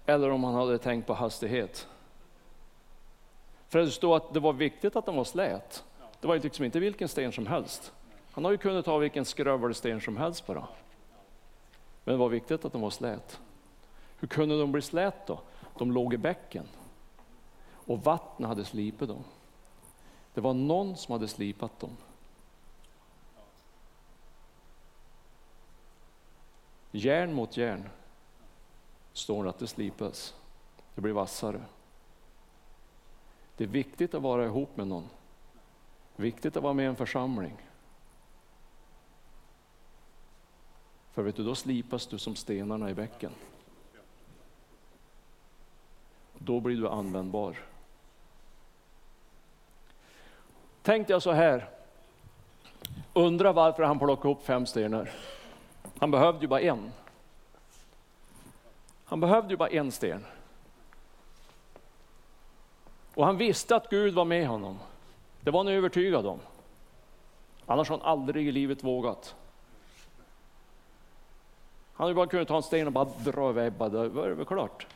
eller 0.07 0.31
om 0.31 0.45
han 0.45 0.55
hade 0.55 0.79
tänkt 0.79 1.07
på 1.07 1.15
hastighet. 1.15 1.89
För 3.73 3.79
det 3.79 3.91
står 3.91 4.17
att 4.17 4.35
det 4.35 4.41
var 4.41 4.53
viktigt 4.53 4.97
att 4.97 5.07
den 5.07 5.17
var 5.17 5.25
slät. 5.25 5.85
Det 6.21 6.27
var 6.27 6.39
liksom 6.39 6.65
inte 6.65 6.81
vilken 6.81 7.09
sten 7.09 7.33
som 7.33 7.47
helst. 7.47 7.93
Han 8.31 8.45
har 8.45 8.51
ju 8.51 8.59
kunnat 8.59 8.85
ta 8.85 8.99
vilken 8.99 9.25
skrövelsten 9.25 10.01
som 10.01 10.17
helst 10.17 10.47
bara. 10.47 10.69
Men 12.05 12.13
det 12.13 12.19
var 12.19 12.29
viktigt 12.29 12.65
att 12.65 12.73
den 12.73 12.81
var 12.81 12.91
slät. 12.91 13.41
Hur 14.19 14.29
kunde 14.29 14.61
de 14.61 14.73
bli 14.73 14.83
slät 14.83 15.27
då? 15.27 15.41
De 15.79 15.93
låg 15.93 16.15
i 16.15 16.17
bäcken 16.17 16.69
och 17.87 18.05
vattnet 18.05 18.49
hade 18.49 18.65
slipit 18.65 19.09
dem. 19.09 19.25
Det 20.35 20.41
var 20.41 20.55
någon 20.55 20.97
som 20.97 21.13
hade 21.13 21.29
slipat 21.29 21.81
dem. 21.81 21.97
Järn 26.91 27.33
mot 27.33 27.57
järn 27.57 27.89
står 29.13 29.45
det 29.45 29.51
att 29.51 29.59
det 29.59 29.67
slipas. 29.67 30.35
Det 30.95 31.01
blir 31.01 31.13
vassare. 31.13 31.61
Det 33.63 33.67
är 33.67 33.69
viktigt 33.69 34.15
att 34.15 34.23
vara 34.23 34.45
ihop 34.45 34.77
med 34.77 34.87
någon. 34.87 35.09
Viktigt 36.17 36.57
att 36.57 36.63
vara 36.63 36.73
med 36.73 36.85
i 36.85 36.87
en 36.87 36.97
församling. 36.97 37.57
För 41.13 41.23
vet 41.23 41.37
du, 41.37 41.45
då 41.45 41.55
slipas 41.55 42.07
du 42.07 42.19
som 42.19 42.37
stenarna 42.37 42.91
i 42.91 42.95
bäcken. 42.95 43.33
Då 46.39 46.61
blir 46.61 46.77
du 46.77 46.89
användbar. 46.89 47.57
Tänkte 50.83 51.13
jag 51.13 51.23
så 51.23 51.33
här, 51.33 51.69
undra 53.13 53.53
varför 53.53 53.83
han 53.83 53.99
plockade 53.99 54.35
upp 54.35 54.43
fem 54.43 54.67
stenar. 54.67 55.11
Han 55.99 56.11
behövde 56.11 56.41
ju 56.41 56.49
bara 56.49 56.61
en. 56.61 56.93
Han 59.05 59.21
behövde 59.21 59.51
ju 59.51 59.57
bara 59.57 59.69
en 59.69 59.93
sten. 59.93 60.25
Och 63.15 63.27
han 63.27 63.37
visste 63.37 63.77
att 63.77 63.91
Gud 63.91 64.15
var 64.15 64.25
med 64.25 64.49
honom. 64.49 64.79
Det 65.41 65.51
var 65.51 65.61
han 65.65 65.73
övertygad 65.73 66.27
om. 66.27 66.39
Annars 67.67 67.89
har 67.89 67.99
han 67.99 68.07
aldrig 68.07 68.49
i 68.49 68.53
livet 68.53 68.85
vågat. 68.85 69.35
Han 71.95 72.05
hade 72.05 72.15
bara 72.15 72.27
kunnat 72.27 72.49
ta 72.49 72.57
en 72.57 72.63
sten 72.63 72.87
och 72.87 72.93
bara 72.93 73.05
dra 73.05 73.51
iväg, 73.51 73.73
bara, 73.73 73.89
det 73.89 74.09
var 74.09 74.29
det 74.29 74.45
klart. 74.45 74.87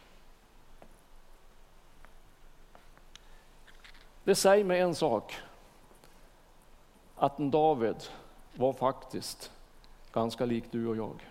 Det 4.25 4.35
säger 4.35 4.65
mig 4.65 4.81
en 4.81 4.95
sak, 4.95 5.37
att 7.17 7.39
en 7.39 7.51
David 7.51 7.97
var 8.55 8.73
faktiskt 8.73 9.51
ganska 10.13 10.45
lik 10.45 10.65
du 10.71 10.87
och 10.87 10.97
jag. 10.97 11.27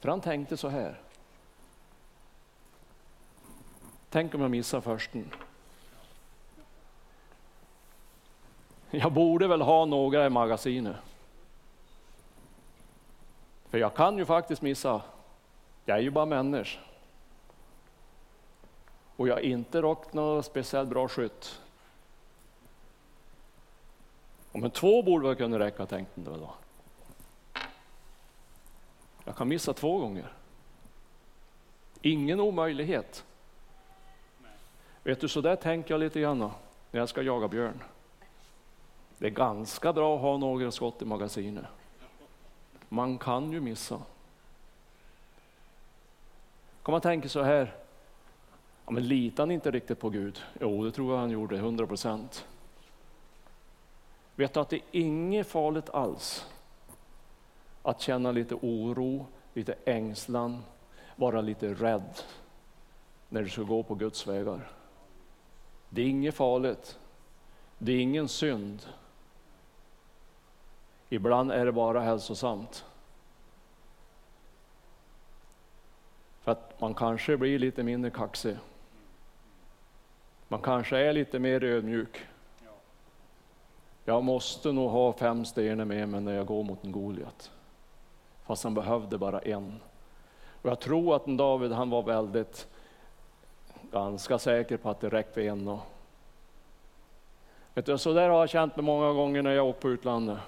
För 0.00 0.08
han 0.08 0.20
tänkte 0.20 0.56
så 0.56 0.68
här. 0.68 1.00
Tänk 4.10 4.34
om 4.34 4.40
jag 4.40 4.50
missar 4.50 4.80
försten. 4.80 5.30
Jag 8.90 9.12
borde 9.12 9.48
väl 9.48 9.60
ha 9.60 9.84
några 9.84 10.26
i 10.26 10.30
magasinet. 10.30 10.96
För 13.68 13.78
jag 13.78 13.94
kan 13.94 14.18
ju 14.18 14.24
faktiskt 14.24 14.62
missa. 14.62 15.02
Jag 15.84 15.98
är 15.98 16.02
ju 16.02 16.10
bara 16.10 16.26
människa. 16.26 16.80
Och 19.16 19.28
jag 19.28 19.38
är 19.38 19.42
inte 19.42 19.82
rakt 19.82 20.12
någon 20.12 20.42
speciellt 20.42 20.88
bra 20.88 21.08
skytt. 21.08 21.60
Men 24.52 24.70
två 24.70 25.02
borde 25.02 25.26
väl 25.26 25.36
kunna 25.36 25.58
räcka, 25.58 25.86
tänkte 25.86 26.20
jag 26.24 26.38
då. 26.38 26.54
Jag 29.24 29.36
kan 29.36 29.48
missa 29.48 29.72
två 29.72 29.98
gånger. 29.98 30.32
Ingen 32.02 32.40
omöjlighet. 32.40 33.24
Vet 35.06 35.20
du, 35.20 35.28
så 35.28 35.40
där 35.40 35.56
tänker 35.56 35.94
jag 35.94 35.98
lite 35.98 36.20
grann 36.20 36.38
när 36.90 37.00
jag 37.00 37.08
ska 37.08 37.22
jaga 37.22 37.48
björn. 37.48 37.82
Det 39.18 39.26
är 39.26 39.30
ganska 39.30 39.92
bra 39.92 40.16
att 40.16 40.20
ha 40.20 40.36
några 40.36 40.70
skott 40.70 41.02
i 41.02 41.04
magasinet. 41.04 41.64
Man 42.88 43.18
kan 43.18 43.52
ju 43.52 43.60
missa. 43.60 44.02
Kan 46.82 46.92
man 46.92 47.00
tänka 47.00 47.28
så 47.28 47.42
här, 47.42 47.74
ja, 48.86 48.92
men 48.92 49.08
litar 49.08 49.42
han 49.42 49.50
inte 49.50 49.70
riktigt 49.70 50.00
på 50.00 50.10
Gud? 50.10 50.42
Jo, 50.60 50.84
det 50.84 50.92
tror 50.92 51.12
jag 51.12 51.20
han 51.20 51.30
gjorde, 51.30 51.56
100 51.56 51.86
procent. 51.86 52.46
Vet 54.34 54.54
du 54.54 54.60
att 54.60 54.68
det 54.68 54.76
är 54.76 54.82
inget 54.90 55.46
farligt 55.46 55.90
alls 55.90 56.46
att 57.82 58.00
känna 58.00 58.32
lite 58.32 58.54
oro, 58.54 59.26
lite 59.54 59.74
ängslan, 59.84 60.62
vara 61.16 61.40
lite 61.40 61.74
rädd 61.74 62.20
när 63.28 63.42
du 63.42 63.48
ska 63.48 63.62
gå 63.62 63.82
på 63.82 63.94
Guds 63.94 64.26
vägar. 64.26 64.75
Det 65.88 66.02
är 66.02 66.06
inget 66.06 66.34
farligt. 66.34 66.98
Det 67.78 67.92
är 67.92 68.00
ingen 68.00 68.28
synd. 68.28 68.86
Ibland 71.08 71.52
är 71.52 71.66
det 71.66 71.72
bara 71.72 72.00
hälsosamt. 72.00 72.84
För 76.40 76.52
att 76.52 76.80
man 76.80 76.94
kanske 76.94 77.36
blir 77.36 77.58
lite 77.58 77.82
mindre 77.82 78.10
kaxig. 78.10 78.56
Man 80.48 80.60
kanske 80.60 80.98
är 80.98 81.12
lite 81.12 81.38
mer 81.38 81.64
ödmjuk. 81.64 82.26
Jag 84.04 84.24
måste 84.24 84.72
nog 84.72 84.90
ha 84.90 85.12
fem 85.12 85.44
stenar 85.44 85.84
med 85.84 86.08
mig 86.08 86.20
när 86.20 86.32
jag 86.32 86.46
går 86.46 86.64
mot 86.64 86.84
en 86.84 86.92
Goliat. 86.92 87.50
Fast 88.44 88.64
han 88.64 88.74
behövde 88.74 89.18
bara 89.18 89.40
en. 89.40 89.80
Och 90.62 90.70
jag 90.70 90.80
tror 90.80 91.16
att 91.16 91.26
en 91.26 91.36
David 91.36 91.72
han 91.72 91.90
var 91.90 92.02
väldigt, 92.02 92.68
ganska 93.92 94.38
säker 94.38 94.76
på 94.76 94.90
att 94.90 95.00
det 95.00 95.08
räckte 95.08 95.42
en. 95.42 95.68
Och, 95.68 95.80
vet 97.74 97.86
du, 97.86 97.98
så 97.98 98.12
där 98.12 98.28
har 98.28 98.40
jag 98.40 98.50
känt 98.50 98.76
mig 98.76 98.84
många 98.84 99.12
gånger 99.12 99.42
när 99.42 99.50
jag 99.50 99.66
åkt 99.66 99.80
på 99.80 99.90
utlandet. 99.90 100.38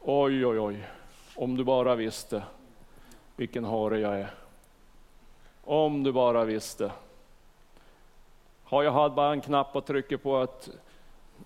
Oj, 0.00 0.46
oj, 0.46 0.60
oj, 0.60 0.88
om 1.36 1.56
du 1.56 1.64
bara 1.64 1.94
visste 1.94 2.42
vilken 3.36 3.64
hare 3.64 4.00
jag 4.00 4.20
är. 4.20 4.30
Om 5.64 6.02
du 6.02 6.12
bara 6.12 6.44
visste. 6.44 6.92
Har 8.64 8.82
jag 8.82 8.92
haft 8.92 9.14
bara 9.14 9.32
en 9.32 9.40
knapp 9.40 9.76
att 9.76 9.86
trycka 9.86 10.18
på 10.18 10.36
att 10.36 10.70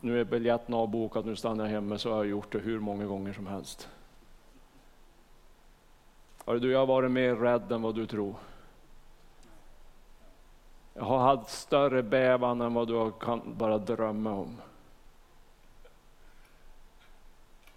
nu 0.01 0.21
är 0.21 0.25
biljetten 0.25 0.75
avbokad, 0.75 1.27
nu 1.27 1.37
stannar 1.37 1.65
jag 1.65 1.73
hemma, 1.73 1.99
så 1.99 2.11
har 2.11 2.17
jag 2.17 2.27
gjort 2.27 2.53
det 2.53 2.59
hur 2.59 2.81
många 2.81 3.05
gånger 3.05 3.33
som 3.33 3.47
helst. 3.47 3.89
Hör 6.47 6.59
du, 6.59 6.73
jag 6.73 6.79
har 6.79 6.87
varit 6.87 7.11
mer 7.11 7.35
rädd 7.35 7.73
än 7.73 7.83
vad 7.83 7.95
du 7.95 8.07
tror. 8.07 8.35
Jag 10.95 11.05
har 11.05 11.19
haft 11.19 11.51
större 11.51 12.03
bävan 12.03 12.61
än 12.61 12.75
vad 12.75 12.89
du 12.89 13.13
kan 13.21 13.41
bara 13.45 13.79
drömma 13.79 14.33
om. 14.33 14.57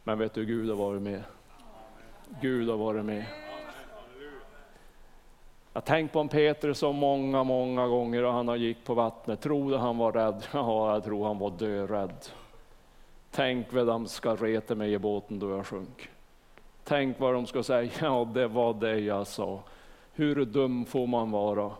Men 0.04 0.20
vet 0.20 0.34
du, 0.34 0.46
Gud 0.46 0.70
har 0.70 0.76
varit 0.76 1.02
med. 1.02 1.24
Gud 2.42 2.70
har 2.70 2.78
varit 2.78 3.06
med. 3.06 3.26
Jag 5.74 5.82
har 5.82 5.86
tänkt 5.86 6.14
på 6.14 6.20
en 6.20 6.30
Peter 6.30 6.74
så 6.74 6.92
många, 6.92 7.44
många 7.44 7.88
gånger 7.88 8.24
och 8.24 8.34
han 8.34 8.48
har 8.48 8.56
gick 8.56 8.84
på 8.84 8.94
vattnet. 8.94 9.42
Trodde 9.42 9.78
han 9.78 9.98
var 9.98 10.12
rädd? 10.12 10.48
Ja, 10.54 10.94
jag 10.94 11.04
tror 11.04 11.26
han 11.26 11.40
var 11.40 11.50
dörädd. 11.50 12.26
Tänk 13.32 13.74
vad 13.74 13.88
de 13.88 14.08
ska 14.08 14.36
reta 14.36 14.76
mig 14.76 14.94
i 14.94 15.00
båten 15.00 15.40
då 15.40 15.50
jag 15.50 15.66
sjönk. 15.66 16.10
Tänk 16.84 17.20
vad 17.20 17.34
de 17.34 17.46
ska 17.46 17.64
säga, 17.64 17.92
ja 18.02 18.28
det 18.34 18.48
var 18.48 18.74
det 18.74 19.00
jag 19.00 19.28
sa. 19.28 19.60
Hur 20.14 20.46
dum 20.46 20.86
får 20.86 21.08
man 21.08 21.32
vara? 21.32 21.72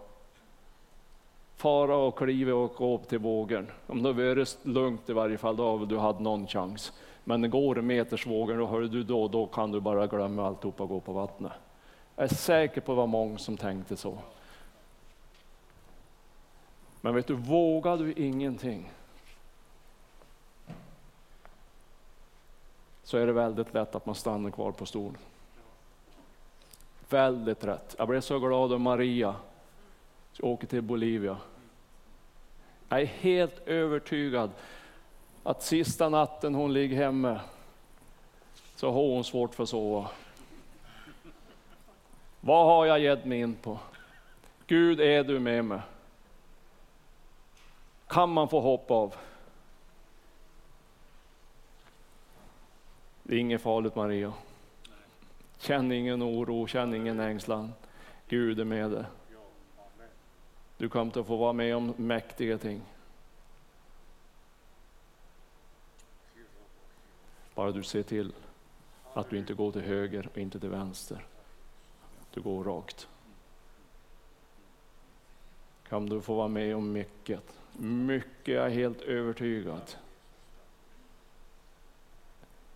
Fara 1.58 1.96
och 1.96 2.18
kliva 2.18 2.54
och 2.54 2.74
gå 2.74 2.96
upp 2.96 3.08
till 3.08 3.20
vågen. 3.20 3.68
Om 3.88 4.04
det 4.04 4.14
vore 4.14 4.46
lugnt 4.64 5.10
i 5.10 5.14
varje 5.14 5.38
fall, 5.38 5.56
då 5.56 5.72
hade 5.72 5.86
du 5.86 5.98
haft 5.98 6.20
någon 6.20 6.48
chans. 6.48 6.94
Men 7.24 7.50
går 7.50 7.76
det 7.76 7.82
metersvågen, 7.82 8.58
då, 8.58 8.66
hör 8.66 8.82
du, 8.82 9.04
då, 9.04 9.28
då 9.28 9.46
kan 9.46 9.72
du 9.72 9.80
bara 9.80 10.08
glömma 10.08 10.48
alltihopa 10.48 10.84
och 10.84 10.90
gå 10.90 11.00
på 11.00 11.14
vattnet. 11.14 11.52
Jag 12.16 12.24
är 12.24 12.36
säker 12.36 12.82
på 12.82 12.92
att 12.92 12.96
det 12.96 13.00
var 13.00 13.08
många 13.08 13.38
som 13.38 13.58
tänkte 13.58 13.98
så. 13.98 14.18
Men 17.02 17.16
vet 17.16 17.28
du, 17.28 17.34
vågar 17.34 17.98
du 17.98 18.14
ingenting 18.14 18.92
så 23.04 23.18
är 23.18 23.26
det 23.26 23.34
väldigt 23.34 23.74
lätt 23.74 23.96
att 23.96 24.06
man 24.06 24.16
stannar 24.16 24.52
kvar 24.52 24.72
på 24.72 24.86
stolen. 24.86 25.22
Väldigt 27.10 27.64
rätt. 27.64 27.96
Jag 27.98 28.08
blev 28.08 28.22
så 28.22 28.40
glad 28.40 28.74
om 28.74 28.82
Maria 28.82 29.36
åker 30.40 30.68
till 30.68 30.82
Bolivia. 30.82 31.38
Jag 32.90 33.02
är 33.02 33.06
helt 33.06 33.68
övertygad 33.68 34.52
att 35.44 35.64
sista 35.64 36.10
natten 36.10 36.56
hon 36.56 36.74
ligger 36.74 36.98
hemma 36.98 37.42
så 38.76 38.92
har 38.92 39.02
hon 39.02 39.24
svårt 39.24 39.56
för 39.56 39.64
att 39.64 39.70
sova. 39.70 40.10
Vad 42.42 42.66
har 42.66 42.86
jag 42.86 43.00
gett 43.00 43.26
mig 43.26 43.40
in 43.40 43.56
på? 43.56 43.80
Gud, 44.68 45.00
är 45.00 45.24
du 45.24 45.40
med 45.40 45.66
mig? 45.66 45.82
Kan 48.08 48.30
man 48.30 48.50
få 48.50 48.60
hopp 48.60 48.92
av? 48.92 49.16
Det 53.24 53.36
är 53.36 53.40
inget 53.40 53.62
farligt 53.62 53.96
Maria. 53.96 54.34
Känn 55.58 55.92
ingen 55.92 56.24
oro, 56.24 56.68
känn 56.68 56.94
ingen 56.94 57.20
ängslan. 57.20 57.74
Gud 58.28 58.60
är 58.60 58.64
med 58.64 58.92
dig. 58.92 59.04
Du 60.78 60.90
kommer 60.90 61.20
att 61.20 61.28
få 61.28 61.36
vara 61.36 61.54
med 61.54 61.76
om 61.76 61.94
mäktiga 61.98 62.58
ting. 62.58 62.82
Bara 67.56 67.72
du 67.72 67.84
ser 67.84 68.04
till 68.04 68.34
att 69.14 69.30
du 69.30 69.38
inte 69.38 69.54
går 69.54 69.72
till 69.72 69.82
höger 69.82 70.28
och 70.32 70.38
inte 70.38 70.60
till 70.60 70.70
vänster. 70.70 71.26
Du 72.34 72.42
går 72.42 72.64
rakt. 72.64 73.08
Kan 75.90 76.06
du 76.06 76.22
få 76.22 76.36
vara 76.36 76.48
med 76.48 76.76
om 76.76 76.92
mycket. 76.92 77.44
Mycket 77.80 78.48
är 78.48 78.64
jag 78.64 78.70
helt 78.70 79.02
övertygad. 79.02 79.96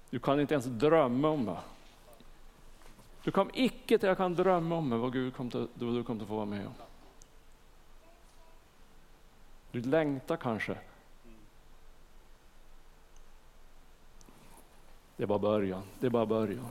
Du 0.09 0.19
kan 0.19 0.39
inte 0.39 0.53
ens 0.53 0.65
drömma 0.65 1.29
om 1.29 1.45
det. 1.45 1.59
Du 3.23 3.31
kan 3.31 3.49
icke 3.53 3.97
till 3.97 4.07
jag 4.07 4.17
kan 4.17 4.35
drömma 4.35 4.75
om 4.75 5.01
vad 5.01 5.13
Gud 5.13 5.35
kommer 5.35 5.51
till, 5.51 5.67
vad 5.73 5.95
du 5.95 6.03
kommer 6.03 6.21
att 6.21 6.27
få 6.27 6.35
vara 6.35 6.45
med 6.45 6.67
om. 6.67 6.73
Du 9.71 9.81
längtar 9.81 10.37
kanske. 10.37 10.77
Det 15.15 15.23
är 15.23 15.27
bara 15.27 15.39
början. 15.39 15.83
Det 15.99 16.05
är 16.05 16.09
bara 16.09 16.25
början. 16.25 16.69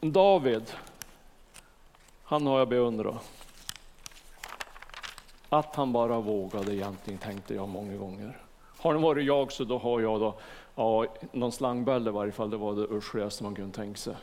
David, 0.00 0.72
han 2.22 2.46
har 2.46 2.58
jag 2.58 2.68
beundrat. 2.68 3.30
Att 5.48 5.76
han 5.76 5.92
bara 5.92 6.20
vågade 6.20 6.74
egentligen, 6.74 7.18
tänkte 7.18 7.54
jag 7.54 7.68
många 7.68 7.96
gånger. 7.96 8.38
Har 8.78 8.94
det 8.94 9.00
varit 9.00 9.26
jag 9.26 9.52
så 9.52 9.64
då 9.64 9.78
har 9.78 10.00
jag 10.00 10.20
då, 10.20 10.34
ja, 10.74 11.06
någon 11.32 11.52
slangbälle 11.52 12.10
i 12.10 12.12
varje 12.12 12.32
fall, 12.32 12.50
det 12.50 12.56
var 12.56 12.74
det 12.74 12.82
uschligaste 12.82 13.42
man 13.44 13.54
kunde 13.54 13.76
tänka 13.76 13.98
sig. 13.98 14.16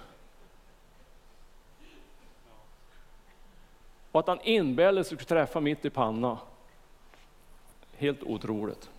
Och 4.13 4.19
att 4.19 4.27
han 4.27 4.41
inbillade 4.41 5.03
sig 5.03 5.17
skulle 5.17 5.27
träffa 5.27 5.59
mitt 5.59 5.85
i 5.85 5.89
panna. 5.89 6.37
Helt 7.97 8.23
otroligt. 8.23 8.89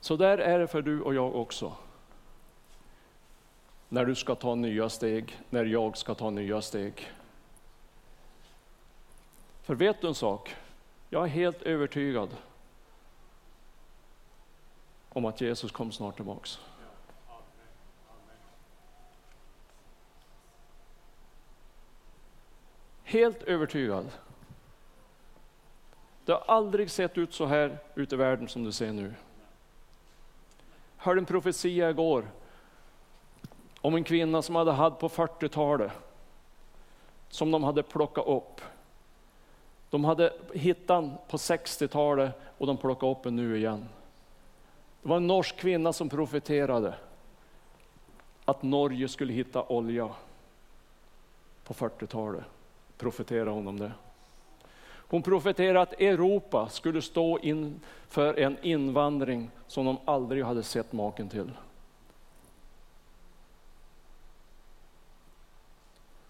Så 0.00 0.16
där 0.16 0.38
är 0.38 0.58
det 0.58 0.66
för 0.66 0.82
du 0.82 1.00
och 1.00 1.14
jag 1.14 1.36
också. 1.36 1.72
När 3.88 4.04
du 4.04 4.14
ska 4.14 4.34
ta 4.34 4.54
nya 4.54 4.88
steg, 4.88 5.38
när 5.50 5.64
jag 5.64 5.96
ska 5.96 6.14
ta 6.14 6.30
nya 6.30 6.62
steg. 6.62 7.12
För 9.62 9.74
vet 9.74 10.00
du 10.00 10.08
en 10.08 10.14
sak? 10.14 10.54
Jag 11.10 11.24
är 11.24 11.28
helt 11.28 11.62
övertygad 11.62 12.36
om 15.08 15.24
att 15.24 15.40
Jesus 15.40 15.72
kom 15.72 15.92
snart 15.92 16.16
tillbaks. 16.16 16.58
Helt 23.08 23.42
övertygad. 23.42 24.10
Det 26.24 26.32
har 26.32 26.42
aldrig 26.46 26.90
sett 26.90 27.18
ut 27.18 27.34
så 27.34 27.46
här 27.46 27.78
ute 27.94 28.14
i 28.14 28.18
världen 28.18 28.48
som 28.48 28.64
du 28.64 28.72
ser 28.72 28.92
nu. 28.92 29.14
Jag 30.96 31.04
hörde 31.04 31.20
en 31.20 31.26
profetia 31.26 31.90
igår 31.90 32.30
om 33.80 33.94
en 33.94 34.04
kvinna 34.04 34.42
som 34.42 34.56
hade 34.56 34.72
haft 34.72 34.98
på 34.98 35.08
40-talet, 35.08 35.92
som 37.28 37.50
de 37.50 37.64
hade 37.64 37.82
plockat 37.82 38.26
upp. 38.26 38.60
De 39.90 40.04
hade 40.04 40.32
hittat 40.54 40.86
den 40.86 41.16
på 41.28 41.36
60-talet 41.36 42.32
och 42.58 42.66
de 42.66 42.76
plockade 42.76 43.12
upp 43.12 43.22
den 43.22 43.36
nu 43.36 43.56
igen. 43.56 43.88
Det 45.02 45.08
var 45.08 45.16
en 45.16 45.26
norsk 45.26 45.56
kvinna 45.56 45.92
som 45.92 46.08
profeterade 46.08 46.94
att 48.44 48.62
Norge 48.62 49.08
skulle 49.08 49.32
hitta 49.32 49.62
olja 49.62 50.10
på 51.64 51.74
40-talet. 51.74 52.44
Profeterade 52.98 53.50
hon 53.50 53.68
om 53.68 53.78
det. 53.78 53.92
Hon 55.10 55.22
profeterade 55.22 55.80
att 55.80 55.92
Europa 55.92 56.68
skulle 56.68 57.02
stå 57.02 57.38
inför 57.38 58.38
en 58.38 58.56
invandring 58.62 59.50
som 59.66 59.86
de 59.86 59.98
aldrig 60.04 60.44
hade 60.44 60.62
sett 60.62 60.92
maken 60.92 61.28
till. 61.28 61.50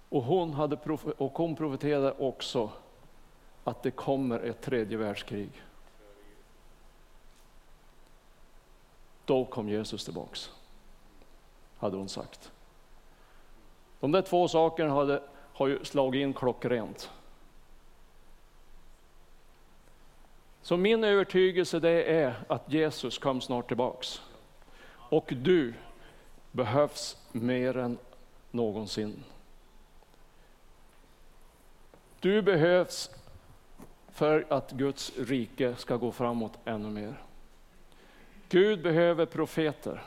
Och 0.08 0.22
hon, 0.22 0.54
hade 0.54 0.76
och 1.16 1.38
hon 1.38 1.56
profeterade 1.56 2.14
också 2.18 2.70
att 3.64 3.82
det 3.82 3.90
kommer 3.90 4.40
ett 4.40 4.60
tredje 4.60 4.96
världskrig. 4.96 5.62
Då 9.24 9.44
kom 9.44 9.68
Jesus 9.68 10.04
tillbaks, 10.04 10.50
hade 11.78 11.96
hon 11.96 12.08
sagt. 12.08 12.52
De 14.00 14.12
där 14.12 14.22
två 14.22 14.48
sakerna 14.48 14.94
hade, 14.94 15.22
har 15.58 15.68
ju 15.68 15.84
slagit 15.84 16.20
in 16.20 16.34
klockrent. 16.34 17.10
Så 20.62 20.76
min 20.76 21.04
övertygelse 21.04 21.80
det 21.80 22.04
är 22.04 22.34
att 22.48 22.72
Jesus 22.72 23.18
kom 23.18 23.40
snart 23.40 23.68
tillbaks. 23.68 24.22
Och 24.90 25.32
du 25.36 25.74
behövs 26.52 27.16
mer 27.32 27.76
än 27.76 27.98
någonsin. 28.50 29.24
Du 32.20 32.42
behövs 32.42 33.10
för 34.12 34.46
att 34.48 34.70
Guds 34.70 35.12
rike 35.18 35.76
ska 35.76 35.96
gå 35.96 36.12
framåt 36.12 36.58
ännu 36.64 36.88
mer. 36.88 37.22
Gud 38.48 38.82
behöver 38.82 39.26
profeter. 39.26 40.02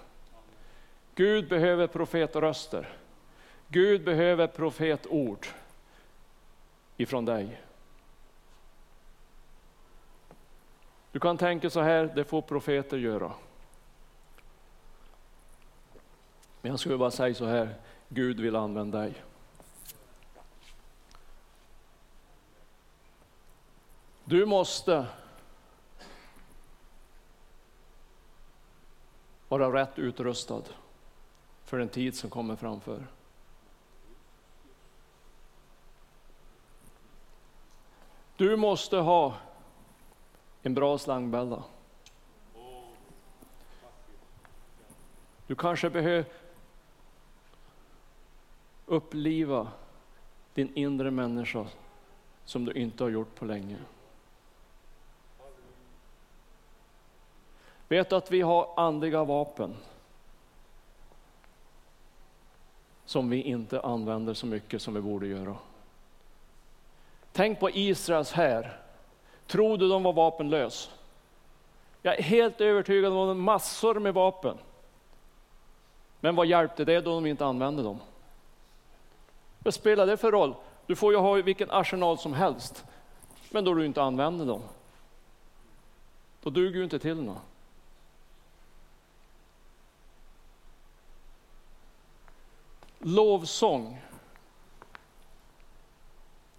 Gud 1.16 1.50
behöver 1.50 1.88
profetröster. 1.88 3.01
Gud 3.72 4.04
behöver 4.04 4.48
profetord 4.48 5.48
ifrån 6.98 7.26
dig. 7.26 7.62
Du 11.12 11.20
kan 11.20 11.38
tänka 11.38 11.70
så 11.70 11.82
här, 11.82 12.12
det 12.16 12.24
får 12.24 12.42
profeter 12.42 12.98
göra. 12.98 13.34
Men 16.62 16.72
jag 16.72 16.80
skulle 16.80 16.98
bara 16.98 17.12
säga 17.12 17.36
så 17.36 17.46
här, 17.46 17.76
Gud 18.10 18.40
vill 18.40 18.56
använda 18.56 19.00
dig. 19.00 19.24
Du 24.24 24.46
måste 24.46 25.06
vara 29.48 29.82
rätt 29.82 30.00
utrustad 30.00 30.64
för 31.64 31.78
den 31.78 31.90
tid 31.90 32.16
som 32.18 32.30
kommer 32.30 32.56
framför. 32.56 33.08
Du 38.42 38.56
måste 38.56 38.98
ha 38.98 39.34
en 40.62 40.74
bra 40.74 40.98
slangbella. 40.98 41.64
Du 45.48 45.56
kanske 45.56 45.90
behöver 45.90 46.26
uppliva 48.86 49.68
din 50.54 50.76
inre 50.76 51.12
människa 51.12 51.68
som 52.46 52.66
du 52.66 52.72
inte 52.72 53.04
har 53.04 53.10
gjort 53.10 53.36
på 53.36 53.46
länge. 53.46 53.78
Vet 57.88 58.14
att 58.14 58.32
vi 58.32 58.42
har 58.42 58.74
andliga 58.78 59.24
vapen 59.24 59.76
som 63.06 63.30
vi 63.30 63.42
inte 63.42 63.82
använder 63.82 64.34
så 64.34 64.46
mycket 64.46 64.82
som 64.82 64.94
vi 64.94 65.02
borde 65.02 65.28
göra. 65.28 65.58
Tänk 67.34 67.60
på 67.60 67.70
Israels 67.70 68.32
här. 68.32 68.78
Tror 69.48 69.78
du 69.78 69.90
de 69.90 70.04
var 70.04 70.14
vapenlös? 70.14 70.92
Jag 72.02 72.20
är 72.20 72.24
helt 72.24 72.62
övertygad 72.62 73.12
om 73.12 73.18
att 73.18 73.22
de 73.22 73.28
hade 73.28 73.40
massor 73.40 74.00
med 74.00 74.14
vapen. 74.14 74.58
Men 76.20 76.36
vad 76.36 76.48
hjälpte 76.48 76.86
det 76.86 77.02
då 77.02 77.12
de 77.12 77.26
inte 77.26 77.46
använde 77.46 77.84
dem? 77.84 78.00
Vad 79.60 79.74
spelar 79.74 80.08
det 80.08 80.18
för 80.18 80.32
roll? 80.32 80.56
Du 80.86 80.96
får 80.96 81.14
ju 81.14 81.20
ha 81.20 81.34
vilken 81.34 81.72
arsenal 81.72 82.18
som 82.18 82.34
helst. 82.34 82.86
Men 83.50 83.64
då 83.64 83.74
du 83.74 83.86
inte 83.86 84.02
använder 84.02 84.46
dem, 84.46 84.62
då 86.42 86.50
duger 86.50 86.78
du 86.78 86.84
inte 86.84 87.00
till 87.00 87.24
något. 87.24 87.38
Lovsång. 93.00 94.02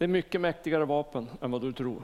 Det 0.02 0.06
är 0.06 0.08
mycket 0.08 0.40
mäktigare 0.40 0.84
vapen 0.84 1.28
än 1.40 1.50
vad 1.50 1.60
du 1.60 1.72
tror. 1.72 2.02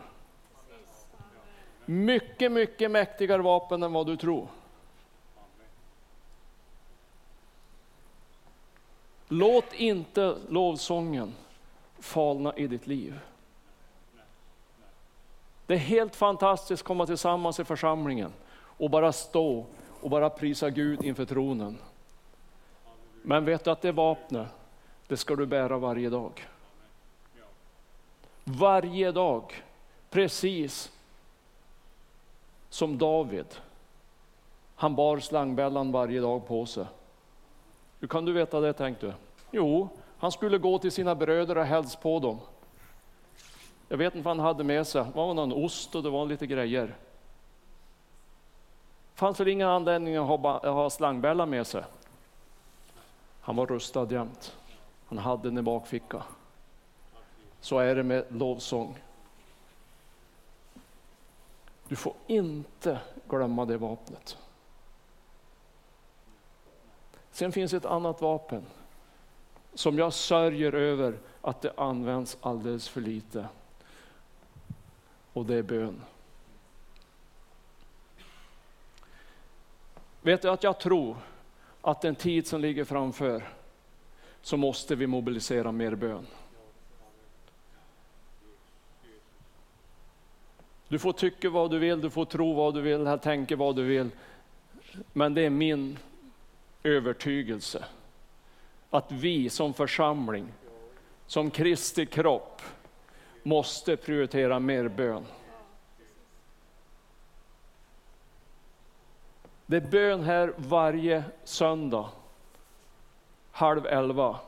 Mycket, 1.85 2.53
mycket 2.53 2.91
mäktigare 2.91 3.43
vapen 3.43 3.83
än 3.83 3.93
vad 3.93 4.07
du 4.07 4.17
tror. 4.17 4.49
Låt 9.29 9.73
inte 9.73 10.37
lovsången 10.49 11.35
falna 11.99 12.57
i 12.57 12.67
ditt 12.67 12.87
liv. 12.87 13.21
Det 15.67 15.75
är 15.75 15.79
helt 15.79 16.17
fantastiskt 16.17 16.83
att 16.83 16.87
komma 16.87 17.07
tillsammans 17.07 17.61
i 17.61 17.65
församlingen 17.65 18.33
och 18.61 18.91
bara 18.91 19.13
stå 19.13 19.67
och 20.01 20.11
bara 20.11 20.31
prisa 20.31 20.71
Gud 20.71 21.05
inför 21.05 21.25
tronen. 21.25 21.79
Men 23.23 23.45
vet 23.45 23.65
du 23.65 23.71
att 23.71 23.83
det 23.83 23.93
vapnet, 23.93 24.49
det 25.07 25.17
ska 25.17 25.37
du 25.37 25.47
bära 25.47 25.79
varje 25.79 26.11
dag. 26.11 26.49
Varje 28.51 29.13
dag, 29.13 29.63
precis 30.11 30.93
som 32.69 32.99
David. 32.99 33.47
Han 34.75 34.95
bar 34.95 35.19
slangbällan 35.19 35.93
varje 35.93 36.21
dag 36.21 36.47
på 36.47 36.67
sig. 36.67 36.87
Hur 38.01 38.09
kan 38.09 38.25
du 38.25 38.33
veta 38.33 38.61
det 38.61 38.73
tänkte 38.73 39.07
du? 39.07 39.13
Jo, 39.51 39.89
han 40.19 40.33
skulle 40.33 40.59
gå 40.59 40.79
till 40.79 40.93
sina 40.93 41.15
bröder 41.15 41.59
och 41.59 41.65
hälsa 41.65 41.99
på 41.99 42.19
dem. 42.19 42.39
Jag 43.89 43.99
vet 43.99 44.15
inte 44.15 44.25
vad 44.25 44.37
han 44.37 44.47
hade 44.47 44.65
med 44.65 44.87
sig, 44.87 45.05
det 45.05 45.11
var 45.15 45.35
någon 45.35 45.53
ost 45.53 45.95
och 45.95 46.03
det 46.03 46.11
var 46.11 46.27
lite 46.27 46.47
grejer. 46.47 46.87
Det 49.15 49.21
fanns 49.21 49.41
väl 49.41 49.49
ingen 49.49 49.69
anledning 49.69 50.17
att 50.17 50.41
ha, 50.63 50.91
slangbällan 50.91 51.51
med 51.51 51.67
sig. 51.67 51.85
Han 53.41 53.57
var 53.57 53.67
rustad 53.67 54.13
jämt. 54.13 54.57
Han 55.07 55.19
hade 55.19 55.43
den 55.43 55.59
i 55.59 55.63
bakfickan. 55.63 56.23
Så 57.61 57.79
är 57.79 57.95
det 57.95 58.03
med 58.03 58.25
lovsång. 58.29 58.99
Du 61.89 61.97
får 61.97 62.15
inte 62.27 62.99
glömma 63.29 63.65
det 63.65 63.77
vapnet. 63.77 64.39
Sen 67.31 67.53
finns 67.53 67.73
ett 67.73 67.85
annat 67.85 68.21
vapen 68.21 68.65
som 69.75 69.99
jag 69.99 70.13
sörjer 70.13 70.73
över 70.73 71.19
att 71.41 71.61
det 71.61 71.73
används 71.77 72.37
alldeles 72.41 72.89
för 72.89 73.01
lite. 73.01 73.49
Och 75.33 75.47
det 75.47 75.55
är 75.55 75.63
bön. 75.63 76.03
Vet 80.23 80.43
du 80.43 80.51
att 80.51 80.63
jag 80.63 80.81
tror 80.81 81.17
att 81.81 82.01
den 82.01 82.15
tid 82.15 82.47
som 82.47 82.61
ligger 82.61 82.85
framför 82.85 83.49
så 84.43 84.57
måste 84.57 84.95
vi 84.95 85.07
mobilisera 85.07 85.73
mer 85.73 85.95
bön. 85.95 86.27
Du 90.89 90.99
får 90.99 91.13
tycka 91.13 91.51
vad 91.51 91.71
du 91.71 91.79
vill, 91.79 92.01
du 92.01 92.11
får 92.11 92.25
tro 92.25 92.55
vad 92.55 92.75
du 92.75 92.81
vill, 92.81 93.19
tänka 93.23 93.57
vad 93.57 93.77
du 93.77 93.83
vill. 93.83 94.11
Men 95.13 95.35
det 95.35 95.43
är 95.43 95.51
min 95.51 95.99
övertygelse 96.83 97.85
att 98.91 99.13
vi 99.13 99.51
som 99.51 99.75
församling, 99.75 100.53
som 101.27 101.51
Kristi 101.51 102.07
kropp, 102.07 102.63
måste 103.43 103.97
prioritera 103.97 104.59
mer 104.59 104.89
bön. 104.89 105.25
Det 109.67 109.77
är 109.77 109.81
bön 109.91 110.23
här 110.23 110.53
varje 110.57 111.25
söndag, 111.45 112.09
halv 113.51 113.87
elva. 113.87 114.41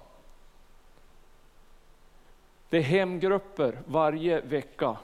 Det 2.68 2.78
är 2.78 2.82
hemgrupper 2.82 3.78
varje 3.86 4.40
vecka. 4.40 4.96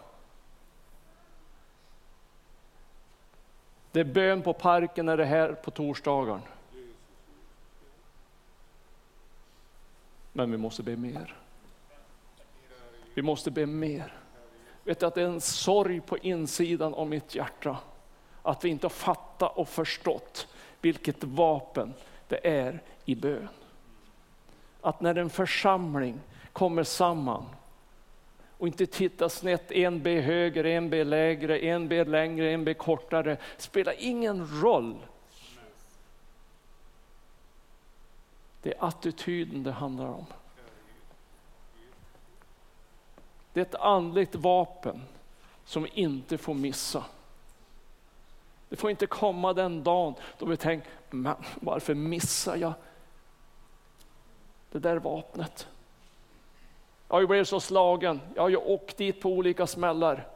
Det 3.96 4.00
är 4.00 4.04
bön 4.04 4.42
på 4.42 4.52
parken 4.52 5.06
när 5.06 5.16
det 5.16 5.24
här 5.24 5.52
på 5.52 5.70
torsdagen. 5.70 6.40
Men 10.32 10.50
vi 10.50 10.56
måste 10.56 10.82
be 10.82 10.96
mer. 10.96 11.36
Vi 13.14 13.22
måste 13.22 13.50
be 13.50 13.66
mer. 13.66 14.14
Vet 14.84 15.00
du 15.00 15.06
att 15.06 15.14
det 15.14 15.22
är 15.22 15.26
en 15.26 15.40
sorg 15.40 16.00
på 16.00 16.18
insidan 16.18 16.94
av 16.94 17.06
mitt 17.06 17.34
hjärta. 17.34 17.76
Att 18.42 18.64
vi 18.64 18.68
inte 18.68 18.84
har 18.84 18.90
fattat 18.90 19.56
och 19.56 19.68
förstått 19.68 20.48
vilket 20.80 21.24
vapen 21.24 21.94
det 22.28 22.48
är 22.48 22.82
i 23.04 23.14
bön. 23.14 23.48
Att 24.80 25.00
när 25.00 25.14
en 25.14 25.30
församling 25.30 26.20
kommer 26.52 26.82
samman 26.82 27.44
och 28.58 28.66
inte 28.66 28.86
titta 28.86 29.28
snett, 29.28 29.72
en 29.72 30.02
B 30.02 30.20
högre, 30.20 30.72
en 30.72 30.90
B 30.90 31.04
lägre, 31.04 31.58
en 31.58 31.88
B 31.88 32.04
längre, 32.04 32.50
en 32.50 32.64
B 32.64 32.74
kortare, 32.74 33.36
spelar 33.56 33.94
ingen 33.98 34.62
roll. 34.62 34.96
Det 38.62 38.72
är 38.72 38.84
attityden 38.84 39.62
det 39.62 39.72
handlar 39.72 40.06
om. 40.06 40.26
Det 43.52 43.60
är 43.60 43.64
ett 43.64 43.74
andligt 43.74 44.34
vapen 44.34 45.02
som 45.64 45.82
vi 45.82 45.90
inte 45.94 46.38
får 46.38 46.54
missa. 46.54 47.04
Det 48.68 48.76
får 48.76 48.90
inte 48.90 49.06
komma 49.06 49.52
den 49.52 49.82
dagen 49.82 50.14
då 50.38 50.46
vi 50.46 50.56
tänker, 50.56 50.90
men 51.10 51.34
varför 51.60 51.94
missar 51.94 52.56
jag 52.56 52.72
det 54.70 54.78
där 54.78 54.96
vapnet? 54.96 55.68
Jag 57.08 57.16
har 57.16 57.20
ju 57.20 57.26
blivit 57.26 57.48
så 57.48 57.60
slagen, 57.60 58.20
jag 58.34 58.42
har 58.42 58.48
ju 58.48 58.56
åkt 58.56 58.96
dit 58.96 59.20
på 59.20 59.28
olika 59.28 59.66
smällar. 59.66 60.28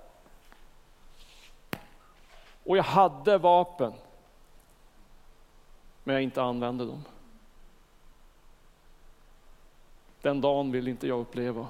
Och 2.64 2.76
jag 2.76 2.82
hade 2.82 3.38
vapen, 3.38 3.92
men 6.04 6.14
jag 6.14 6.22
inte 6.22 6.42
använde 6.42 6.86
dem. 6.86 7.04
Den 10.20 10.40
dagen 10.40 10.72
vill 10.72 10.88
inte 10.88 11.08
jag 11.08 11.20
uppleva. 11.20 11.66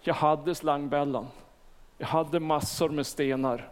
Jag 0.00 0.14
hade 0.14 0.54
slangbällan. 0.54 1.28
Jag 1.98 2.06
hade 2.06 2.40
massor 2.40 2.88
med 2.88 3.06
stenar. 3.06 3.68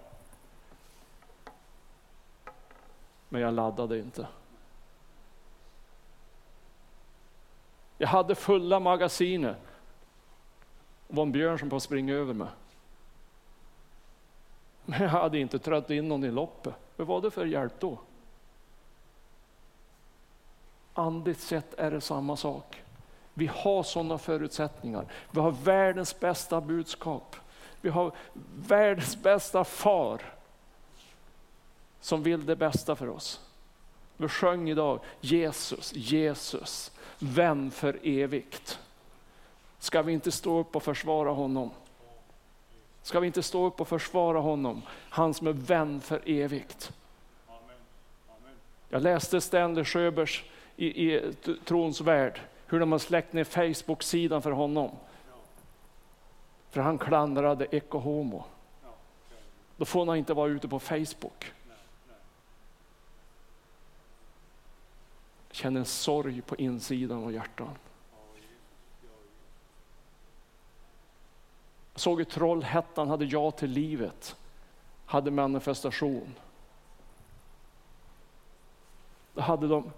Men 3.28 3.40
jag 3.40 3.54
laddade 3.54 3.98
inte. 3.98 4.26
Jag 8.02 8.08
hade 8.08 8.34
fulla 8.34 8.80
magasiner. 8.80 9.56
Det 11.08 11.16
var 11.16 11.22
en 11.22 11.32
björn 11.32 11.58
som 11.58 11.70
på 11.70 11.76
att 11.76 11.82
springa 11.82 12.14
över 12.14 12.34
mig. 12.34 12.48
Men 14.84 15.02
jag 15.02 15.08
hade 15.08 15.38
inte 15.38 15.58
trött 15.58 15.90
in 15.90 16.08
någon 16.08 16.24
i 16.24 16.30
loppet. 16.30 16.74
Vad 16.96 17.06
var 17.06 17.20
det 17.20 17.30
för 17.30 17.46
hjälp 17.46 17.72
då? 17.78 17.98
Andligt 20.94 21.40
sett 21.40 21.74
är 21.74 21.90
det 21.90 22.00
samma 22.00 22.36
sak. 22.36 22.82
Vi 23.34 23.46
har 23.46 23.82
sådana 23.82 24.18
förutsättningar. 24.18 25.06
Vi 25.30 25.40
har 25.40 25.50
världens 25.50 26.20
bästa 26.20 26.60
budskap. 26.60 27.36
Vi 27.80 27.88
har 27.88 28.12
världens 28.56 29.22
bästa 29.22 29.64
far 29.64 30.22
som 32.00 32.22
vill 32.22 32.46
det 32.46 32.56
bästa 32.56 32.96
för 32.96 33.08
oss. 33.08 33.51
Vi 34.22 34.28
sjöng 34.28 34.70
idag 34.70 35.00
Jesus, 35.20 35.92
Jesus, 35.94 36.92
vän 37.18 37.70
för 37.70 37.98
evigt. 38.02 38.78
Ska 39.78 40.02
vi 40.02 40.12
inte 40.12 40.32
stå 40.32 40.58
upp 40.58 40.76
och 40.76 40.82
försvara 40.82 41.30
honom? 41.30 41.70
Ska 43.02 43.20
vi 43.20 43.26
inte 43.26 43.42
stå 43.42 43.66
upp 43.66 43.80
och 43.80 43.88
försvara 43.88 44.38
honom, 44.38 44.82
han 44.88 45.34
som 45.34 45.46
är 45.46 45.52
vän 45.52 46.00
för 46.00 46.22
evigt? 46.26 46.92
Jag 48.88 49.02
läste 49.02 49.40
Stanley 49.40 49.84
Sjöbergs 49.84 50.42
i, 50.76 50.86
i 50.86 51.32
trons 51.64 52.00
värld, 52.00 52.40
hur 52.66 52.80
de 52.80 52.92
har 52.92 52.98
släckt 52.98 53.32
ner 53.32 53.44
Facebook-sidan 53.44 54.42
för 54.42 54.50
honom. 54.50 54.90
För 56.70 56.80
han 56.80 56.98
klandrade 56.98 57.66
Eko 57.70 57.98
Homo. 57.98 58.44
Då 59.76 59.84
får 59.84 60.06
han 60.06 60.16
inte 60.16 60.34
vara 60.34 60.50
ute 60.50 60.68
på 60.68 60.78
Facebook. 60.78 61.52
Känner 65.52 65.80
en 65.80 65.86
sorg 65.86 66.42
på 66.42 66.56
insidan 66.56 67.24
av 67.24 67.32
hjärtan. 67.32 67.76
Jag 71.92 72.00
såg 72.00 72.18
hur 72.18 72.24
Trollhättan 72.24 73.08
hade 73.08 73.24
Ja 73.24 73.50
till 73.50 73.70
livet, 73.70 74.36
hade 75.06 75.30
manifestation. 75.30 76.34
Då 79.34 79.40
hade 79.40 79.68
de 79.68 79.92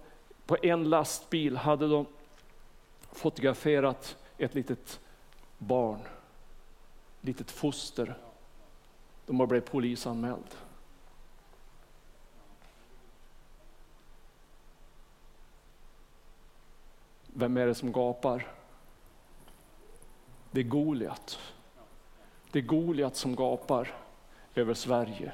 på 0.45 0.57
en 0.61 0.89
lastbil 0.89 1.57
hade 1.57 1.87
de 1.87 2.05
fotograferat 3.11 4.17
ett 4.37 4.55
litet 4.55 4.99
barn, 5.57 5.99
litet 7.21 7.51
foster. 7.51 8.17
De 9.25 9.39
har 9.39 9.47
blivit 9.47 9.71
polisanmäld. 9.71 10.55
Vem 17.37 17.57
är 17.57 17.65
det 17.65 17.75
som 17.75 17.91
gapar? 17.91 18.47
Det 20.51 20.59
är 20.59 20.63
Goliat. 20.63 21.39
Det 22.51 22.59
är 22.59 22.63
Goliat 22.63 23.15
som 23.15 23.35
gapar 23.35 23.93
över 24.55 24.73
Sverige. 24.73 25.31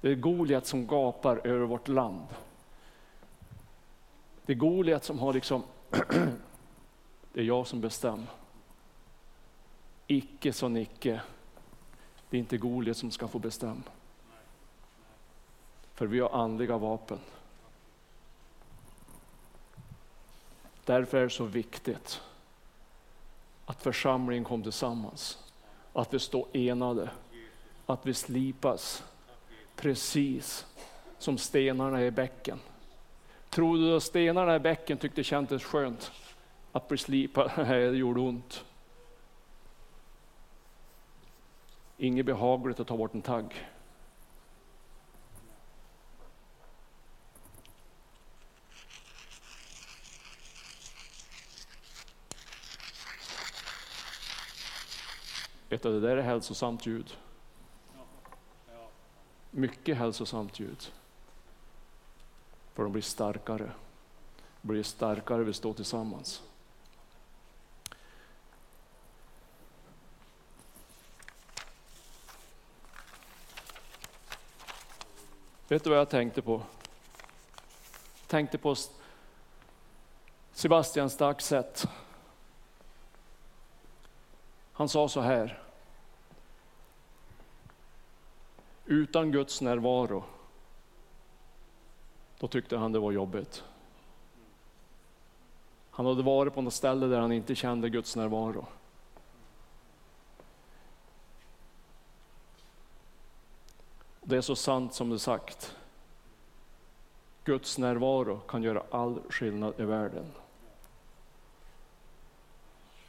Det 0.00 0.08
är 0.08 0.14
Goliat 0.14 0.66
som 0.66 0.86
gapar 0.86 1.46
över 1.46 1.66
vårt 1.66 1.88
land. 1.88 2.26
Det 4.46 4.52
är 4.52 4.56
Goliat 4.56 5.04
som 5.04 5.18
har 5.18 5.32
liksom, 5.32 5.62
det 7.32 7.40
är 7.40 7.44
jag 7.44 7.66
som 7.66 7.80
bestämmer. 7.80 8.26
icke 10.06 10.52
så 10.52 10.68
nicke. 10.68 11.20
Det 12.30 12.36
är 12.36 12.38
inte 12.38 12.58
Goliat 12.58 12.96
som 12.96 13.10
ska 13.10 13.28
få 13.28 13.38
bestämma. 13.38 13.82
För 15.94 16.06
vi 16.06 16.20
har 16.20 16.30
andliga 16.30 16.78
vapen. 16.78 17.18
Därför 20.86 21.18
är 21.18 21.22
det 21.22 21.30
så 21.30 21.44
viktigt 21.44 22.20
att 23.64 23.82
församlingen 23.82 24.44
kom 24.44 24.62
tillsammans. 24.62 25.38
Att 25.92 26.14
vi 26.14 26.18
står 26.18 26.46
enade. 26.52 27.10
Att 27.86 28.06
vi 28.06 28.14
slipas 28.14 29.04
precis 29.76 30.66
som 31.18 31.38
stenarna 31.38 32.04
i 32.04 32.10
bäcken. 32.10 32.58
Tror 33.50 33.78
du 33.78 33.96
att 33.96 34.02
stenarna 34.02 34.56
i 34.56 34.58
bäcken 34.58 34.98
tyckte 34.98 35.20
det 35.20 35.24
kändes 35.24 35.64
skönt 35.64 36.12
att 36.72 36.88
bli 36.88 36.98
slipad? 36.98 37.50
Nej, 37.56 37.90
det 37.90 37.96
gjorde 37.96 38.20
ont. 38.20 38.64
Inget 41.96 42.26
behagligt 42.26 42.80
att 42.80 42.86
ta 42.86 42.96
bort 42.96 43.14
en 43.14 43.22
tagg. 43.22 43.66
Vet 55.76 55.82
du, 55.82 56.00
det 56.00 56.08
där 56.08 56.16
är 56.16 56.22
hälsosamt 56.22 56.86
ljud. 56.86 57.16
Mycket 59.50 59.96
hälsosamt 59.96 60.60
ljud. 60.60 60.92
För 62.74 62.82
de 62.82 62.92
blir 62.92 63.02
starkare. 63.02 63.72
De 64.62 64.68
blir 64.68 64.82
starkare 64.82 65.44
vi 65.44 65.52
står 65.52 65.74
tillsammans. 65.74 66.42
Vet 75.68 75.84
du 75.84 75.90
vad 75.90 75.98
jag 75.98 76.10
tänkte 76.10 76.42
på? 76.42 76.62
Jag 78.20 78.28
tänkte 78.28 78.58
på 78.58 78.76
Sebastian 80.52 81.10
sätt. 81.40 81.88
Han 84.72 84.88
sa 84.88 85.08
så 85.08 85.20
här. 85.20 85.65
Utan 88.86 89.32
Guds 89.32 89.60
närvaro, 89.60 90.24
då 92.38 92.48
tyckte 92.48 92.76
han 92.76 92.92
det 92.92 92.98
var 92.98 93.12
jobbigt. 93.12 93.64
Han 95.90 96.06
hade 96.06 96.22
varit 96.22 96.54
på 96.54 96.62
något 96.62 96.74
ställe 96.74 97.06
där 97.06 97.20
han 97.20 97.32
inte 97.32 97.54
kände 97.54 97.90
Guds 97.90 98.16
närvaro. 98.16 98.66
Det 104.22 104.36
är 104.36 104.40
så 104.40 104.56
sant 104.56 104.94
som 104.94 105.10
det 105.10 105.18
sagt. 105.18 105.76
Guds 107.44 107.78
närvaro 107.78 108.38
kan 108.38 108.62
göra 108.62 108.82
all 108.90 109.20
skillnad 109.28 109.80
i 109.80 109.84
världen. 109.84 110.32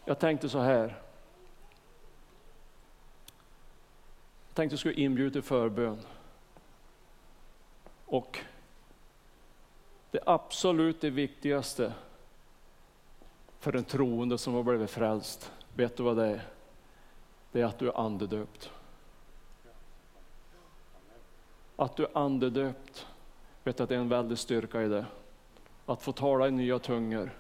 Jag 0.06 0.20
tänkte 0.20 0.50
så 0.50 0.60
här. 0.60 1.07
Tänkte 4.58 4.74
jag 4.74 4.80
skulle 4.80 4.96
inbjuda 4.96 5.34
till 5.34 5.42
förbön. 5.42 6.00
Och 8.06 8.40
det 10.12 10.20
absolut 10.26 11.02
det 11.02 11.10
viktigaste 11.10 11.94
för 13.60 13.76
en 13.76 13.84
troende 13.84 14.38
som 14.38 14.54
har 14.54 14.64
blivit 14.64 14.90
frälst, 14.90 15.52
vet 15.76 15.98
du 15.98 16.04
vad 16.04 16.18
det 16.18 16.26
är? 16.26 16.48
Det 17.52 17.62
är 17.62 17.66
att 17.66 17.80
du 17.80 17.88
är 17.88 18.00
andedöpt. 18.00 18.72
Att 21.76 21.96
du 21.96 22.04
är 22.04 22.18
andedöpt, 22.18 23.08
vet 23.64 23.80
att 23.80 23.90
det 23.90 23.96
är 23.96 24.00
en 24.00 24.10
väldig 24.10 24.38
styrka 24.38 24.82
i 24.84 24.88
det. 24.88 25.06
Att 25.86 26.02
få 26.02 26.12
tala 26.12 26.48
i 26.48 26.52
nya 26.52 26.80
tungor. 26.80 27.32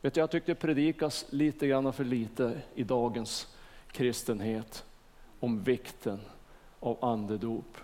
Vet 0.00 0.14
du, 0.14 0.20
jag 0.20 0.30
tyckte 0.30 0.52
det 0.52 0.60
predikas 0.60 1.26
lite 1.30 1.66
grann 1.66 1.92
för 1.92 2.04
lite 2.04 2.62
i 2.74 2.84
dagens 2.84 3.53
kristenhet 3.94 4.84
om 5.40 5.62
vikten 5.62 6.20
av 6.80 7.04
andedop. 7.04 7.76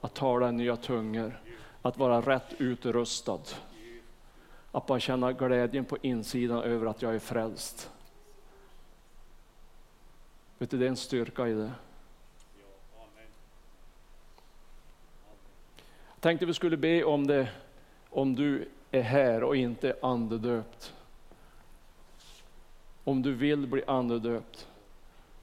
Att 0.00 0.14
tala 0.14 0.48
i 0.48 0.52
nya 0.52 0.76
tungor, 0.76 1.40
att 1.82 1.98
vara 1.98 2.20
rätt 2.20 2.54
utrustad. 2.58 3.40
Att 4.72 4.86
bara 4.86 5.00
känna 5.00 5.32
glädjen 5.32 5.84
på 5.84 5.98
insidan 6.02 6.62
över 6.62 6.86
att 6.86 7.02
jag 7.02 7.14
är 7.14 7.18
frälst. 7.18 7.90
Vet 10.58 10.70
du, 10.70 10.78
det 10.78 10.84
är 10.84 10.88
en 10.88 10.96
styrka 10.96 11.48
i 11.48 11.54
det. 11.54 11.72
Jag 16.14 16.20
tänkte 16.20 16.46
vi 16.46 16.54
skulle 16.54 16.76
be 16.76 17.04
om 17.04 17.26
det 17.26 17.48
om 18.10 18.34
du 18.34 18.68
är 18.90 19.02
här 19.02 19.44
och 19.44 19.56
inte 19.56 19.88
är 19.88 19.96
andedöpt. 20.02 20.94
Om 23.04 23.22
du 23.22 23.32
vill 23.32 23.66
bli 23.66 23.84
andedöpt. 23.86 24.68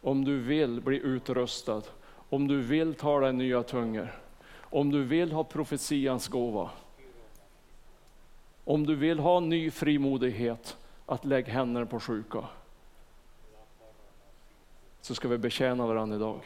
Om 0.01 0.25
du 0.25 0.39
vill 0.39 0.81
bli 0.81 0.97
utrustad. 0.97 1.81
Om 2.29 2.47
du 2.47 2.61
vill 2.61 2.93
tala 2.93 3.29
i 3.29 3.33
nya 3.33 3.63
tungor. 3.63 4.21
Om 4.59 4.91
du 4.91 5.03
vill 5.03 5.31
ha 5.31 5.43
profetians 5.43 6.27
gåva. 6.27 6.69
Om 8.63 8.85
du 8.85 8.95
vill 8.95 9.19
ha 9.19 9.39
ny 9.39 9.71
frimodighet 9.71 10.77
att 11.05 11.25
lägga 11.25 11.53
händerna 11.53 11.85
på 11.85 11.99
sjuka. 11.99 12.43
Så 15.01 15.15
ska 15.15 15.27
vi 15.27 15.37
betjäna 15.37 15.87
varandra 15.87 16.15
idag. 16.15 16.41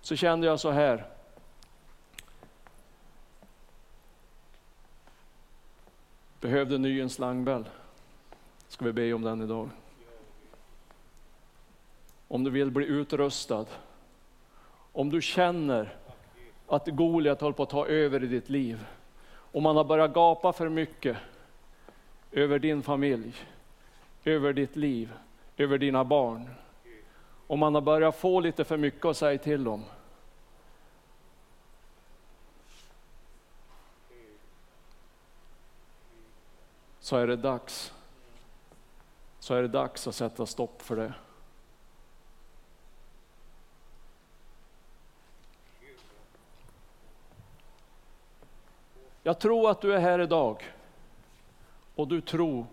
Så 0.00 0.16
kände 0.16 0.46
jag 0.46 0.60
så 0.60 0.70
här. 0.70 1.16
behövde 6.46 6.78
ny 6.78 7.00
en 7.00 7.10
slangbell. 7.10 7.68
Ska 8.68 8.84
vi 8.84 8.92
be 8.92 9.12
om 9.12 9.22
den 9.22 9.42
idag. 9.42 9.70
Om 12.28 12.44
du 12.44 12.50
vill 12.50 12.70
bli 12.70 12.86
utrustad. 12.86 13.66
Om 14.92 15.10
du 15.10 15.22
känner 15.22 15.96
att 16.66 16.86
Goliat 16.86 17.40
håller 17.40 17.54
på 17.54 17.62
att 17.62 17.70
ta 17.70 17.86
över 17.86 18.24
i 18.24 18.26
ditt 18.26 18.48
liv. 18.48 18.86
Om 19.28 19.62
man 19.62 19.76
har 19.76 19.84
börjat 19.84 20.14
gapa 20.14 20.52
för 20.52 20.68
mycket 20.68 21.16
över 22.32 22.58
din 22.58 22.82
familj, 22.82 23.34
över 24.24 24.52
ditt 24.52 24.76
liv, 24.76 25.12
över 25.56 25.78
dina 25.78 26.04
barn. 26.04 26.50
Om 27.46 27.58
man 27.58 27.74
har 27.74 27.82
börjat 27.82 28.16
få 28.16 28.40
lite 28.40 28.64
för 28.64 28.76
mycket 28.76 29.04
att 29.04 29.16
säga 29.16 29.38
till 29.38 29.68
om. 29.68 29.84
så 37.06 37.16
är 37.16 37.26
det 37.26 37.36
dags. 37.36 37.92
Så 39.38 39.54
är 39.54 39.62
det 39.62 39.68
dags 39.68 40.06
att 40.06 40.14
sätta 40.14 40.46
stopp 40.46 40.82
för 40.82 40.96
det. 40.96 41.12
Jag 49.26 49.38
tror 49.38 49.70
att 49.70 49.80
du 49.80 49.94
är 49.94 49.98
här 49.98 50.18
idag 50.18 50.72
och 51.94 52.08
du 52.08 52.20
tror 52.20 52.66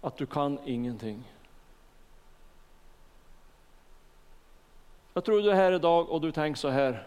att 0.00 0.16
du 0.16 0.26
kan 0.26 0.58
ingenting. 0.64 1.32
Jag 5.14 5.24
tror 5.24 5.42
du 5.42 5.50
är 5.50 5.54
här 5.54 5.72
idag 5.72 6.10
och 6.10 6.20
du 6.20 6.32
tänker 6.32 6.58
så 6.58 6.68
här. 6.68 7.06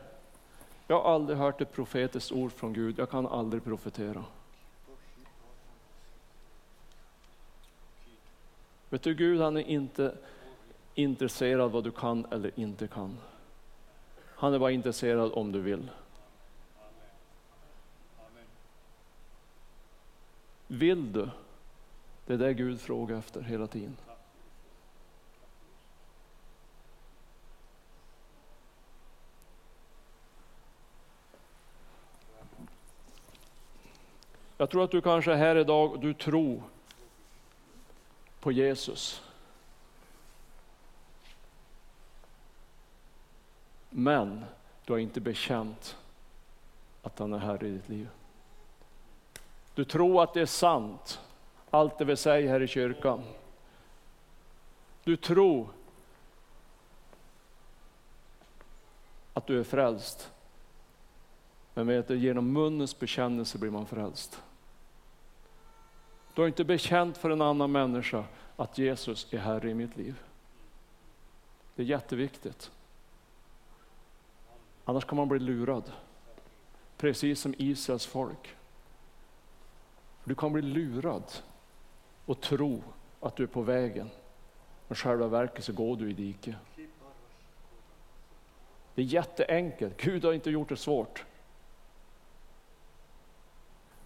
Jag 0.88 1.02
har 1.02 1.14
aldrig 1.14 1.38
hört 1.38 1.62
ett 1.62 1.72
profetiskt 1.72 2.32
ord 2.32 2.52
från 2.52 2.74
Gud, 2.74 3.00
jag 3.00 3.10
kan 3.10 3.28
aldrig 3.28 3.64
profetera. 3.64 4.26
Vet 8.90 9.04
du, 9.04 9.14
Gud 9.14 9.42
han 9.42 9.58
är 9.58 9.68
inte 9.68 10.16
intresserad 10.96 11.72
vad 11.72 11.84
du 11.84 11.92
kan 11.92 12.26
eller 12.32 12.52
inte 12.56 12.88
kan. 12.88 13.18
Han 14.26 14.54
är 14.54 14.60
bara 14.60 14.72
intresserad 14.72 15.32
om 15.34 15.52
du 15.52 15.62
vill. 15.62 15.90
Vill 20.68 21.14
du? 21.14 21.30
Det 22.26 22.34
är 22.34 22.38
det 22.38 22.54
Gud 22.54 22.82
frågar 22.82 23.18
efter 23.18 23.42
hela 23.42 23.68
tiden. 23.68 23.98
Jag 34.58 34.70
tror 34.70 34.84
att 34.84 34.92
du 34.92 35.02
kanske 35.02 35.32
är 35.34 35.38
här 35.38 35.56
idag 35.56 35.92
och 35.92 36.00
du 36.00 36.14
tror 36.14 36.64
på 38.40 38.52
Jesus. 38.52 39.22
Men 43.90 44.46
du 44.86 44.94
har 44.94 45.00
inte 45.00 45.22
bekänt 45.22 45.98
att 47.02 47.20
han 47.20 47.34
är 47.34 47.38
här 47.38 47.64
i 47.64 47.72
ditt 47.72 47.90
liv. 47.90 48.10
Du 49.76 49.86
tror 49.86 50.24
att 50.24 50.34
det 50.34 50.42
är 50.42 50.46
sant 50.46 51.20
allt 51.70 51.98
det 51.98 52.06
vi 52.06 52.16
säger 52.16 52.50
här 52.50 52.62
i 52.62 52.68
kyrkan. 52.68 53.24
Du 55.04 55.18
tror 55.18 55.68
att 59.34 59.48
du 59.48 59.60
är 59.60 59.64
frälst. 59.64 60.32
Men 61.74 61.88
vet 61.88 62.08
du, 62.08 62.18
genom 62.18 62.54
munnens 62.54 63.00
bekännelse 63.00 63.58
blir 63.58 63.72
man 63.72 63.86
frälst. 63.86 64.42
Du 66.34 66.42
har 66.42 66.48
inte 66.48 66.64
bekänt 66.64 67.18
för 67.18 67.30
en 67.30 67.42
annan 67.42 67.72
människa 67.72 68.24
att 68.56 68.78
Jesus 68.78 69.34
är 69.34 69.38
Herre 69.38 69.70
i 69.70 69.74
mitt 69.74 69.98
liv. 69.98 70.16
Det 71.76 71.82
är 71.82 71.86
jätteviktigt. 71.86 72.72
Annars 74.86 75.06
kan 75.06 75.18
man 75.18 75.28
bli 75.28 75.40
lurad. 75.40 75.92
Precis 76.98 77.40
som 77.40 77.56
Israels 77.58 78.06
folk. 78.06 78.56
Du 80.26 80.36
kan 80.36 80.54
bli 80.54 80.62
lurad 80.62 81.24
och 82.26 82.42
tro 82.42 82.84
att 83.20 83.36
du 83.36 83.44
är 83.44 83.48
på 83.48 83.62
vägen. 83.62 84.10
Men 84.88 84.96
själva 84.96 85.28
verket 85.28 85.64
så 85.64 85.74
går 85.74 85.96
du 85.96 86.10
i 86.10 86.14
diket. 86.14 86.56
Det 88.96 89.02
är 89.02 89.06
jätteenkelt. 89.06 90.02
Gud 90.02 90.26
har 90.26 90.34
inte 90.34 90.50
gjort 90.50 90.70
det 90.70 90.78
svårt. 90.78 91.26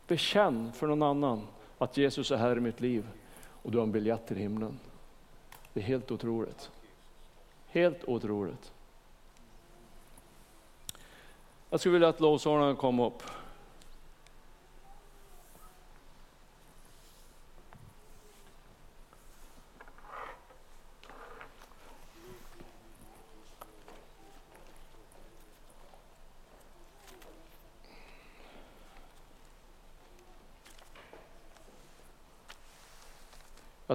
Bekänn 0.08 0.72
för 0.74 0.88
någon 0.88 1.04
annan 1.04 1.48
att 1.78 1.98
Jesus 1.98 2.32
är 2.32 2.38
här 2.38 2.58
i 2.58 2.60
mitt 2.60 2.82
liv 2.82 3.08
och 3.42 3.72
du 3.72 3.78
har 3.78 3.84
en 3.84 3.92
biljett 3.92 4.28
till 4.28 4.38
himlen. 4.38 4.80
Det 5.74 5.80
är 5.80 5.84
helt 5.84 6.12
otroligt. 6.12 6.72
Helt 7.68 8.04
otroligt. 8.04 8.72
Jag 11.70 11.80
skulle 11.80 11.94
vilja 11.94 12.08
att 12.10 12.20
lovsångarna 12.20 12.76
kom 12.76 13.00
upp. 13.00 13.24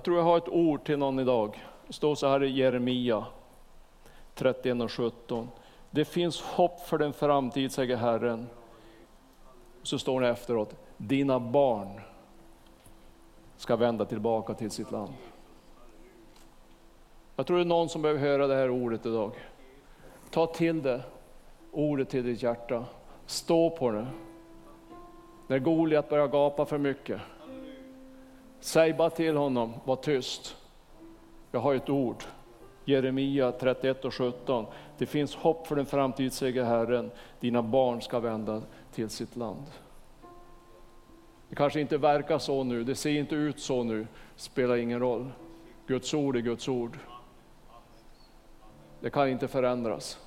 Jag 0.05 0.07
tror 0.07 0.19
jag 0.19 0.25
har 0.25 0.39
ett 0.39 0.49
ord 0.49 0.85
till 0.85 0.99
någon 0.99 1.19
idag. 1.19 1.65
Det 1.87 1.93
står 1.93 2.15
så 2.15 2.29
här 2.29 2.43
i 2.43 2.51
Jeremia 2.51 3.25
31 4.35 4.83
och 4.83 4.93
17. 4.93 5.49
Det 5.91 6.05
finns 6.05 6.41
hopp 6.41 6.81
för 6.81 6.99
den 6.99 7.13
framtid, 7.13 7.73
säger 7.73 7.97
Herren. 7.97 8.47
Så 9.83 9.99
står 9.99 10.21
det 10.21 10.29
efteråt, 10.29 10.77
dina 10.97 11.41
barn 11.41 12.01
ska 13.57 13.77
vända 13.77 14.05
tillbaka 14.05 14.55
till 14.55 14.71
sitt 14.71 14.91
land. 14.91 15.13
Jag 17.37 17.47
tror 17.47 17.57
det 17.57 17.63
är 17.63 17.67
någon 17.67 17.89
som 17.89 18.03
behöver 18.03 18.21
höra 18.21 18.47
det 18.47 18.55
här 18.55 18.71
ordet 18.71 19.07
idag. 19.07 19.33
Ta 20.31 20.47
till 20.47 20.83
det, 20.83 21.03
ordet 21.73 22.09
till 22.09 22.25
ditt 22.25 22.43
hjärta. 22.43 22.85
Stå 23.27 23.71
på 23.71 23.91
det. 23.91 24.07
När 25.47 25.59
Goliat 25.59 26.09
börjar 26.09 26.29
gapa 26.29 26.65
för 26.65 26.79
mycket, 26.79 27.21
säg 28.65 28.93
bara 28.93 29.11
till 29.11 29.37
honom, 29.37 29.75
var 29.85 29.97
tyst. 29.97 30.57
Jag 31.51 31.61
har 31.61 31.75
ett 31.75 31.89
ord. 31.91 32.25
Jeremia 32.85 33.53
31 33.53 34.05
och 34.05 34.15
17. 34.15 34.67
Det 34.99 35.07
finns 35.07 35.35
hopp 35.35 35.67
för 35.67 35.77
den 35.77 35.87
framtid, 35.87 36.33
säger 36.33 36.65
Herren. 36.65 37.11
Dina 37.41 37.63
barn 37.63 38.03
ska 38.03 38.21
vända 38.21 38.63
till 38.93 39.11
sitt 39.11 39.37
land. 39.37 39.65
Det 41.49 41.57
kanske 41.57 41.81
inte 41.81 41.99
verkar 41.99 42.39
så 42.39 42.65
nu, 42.65 42.85
det 42.85 42.95
ser 42.95 43.11
inte 43.11 43.35
ut 43.35 43.61
så 43.61 43.83
nu, 43.83 44.07
spelar 44.37 44.77
ingen 44.77 45.01
roll. 45.01 45.31
Guds 45.87 46.15
ord 46.15 46.37
är 46.37 46.41
Guds 46.41 46.69
ord. 46.69 46.99
Det 49.01 49.11
kan 49.11 49.29
inte 49.29 49.49
förändras. 49.49 50.19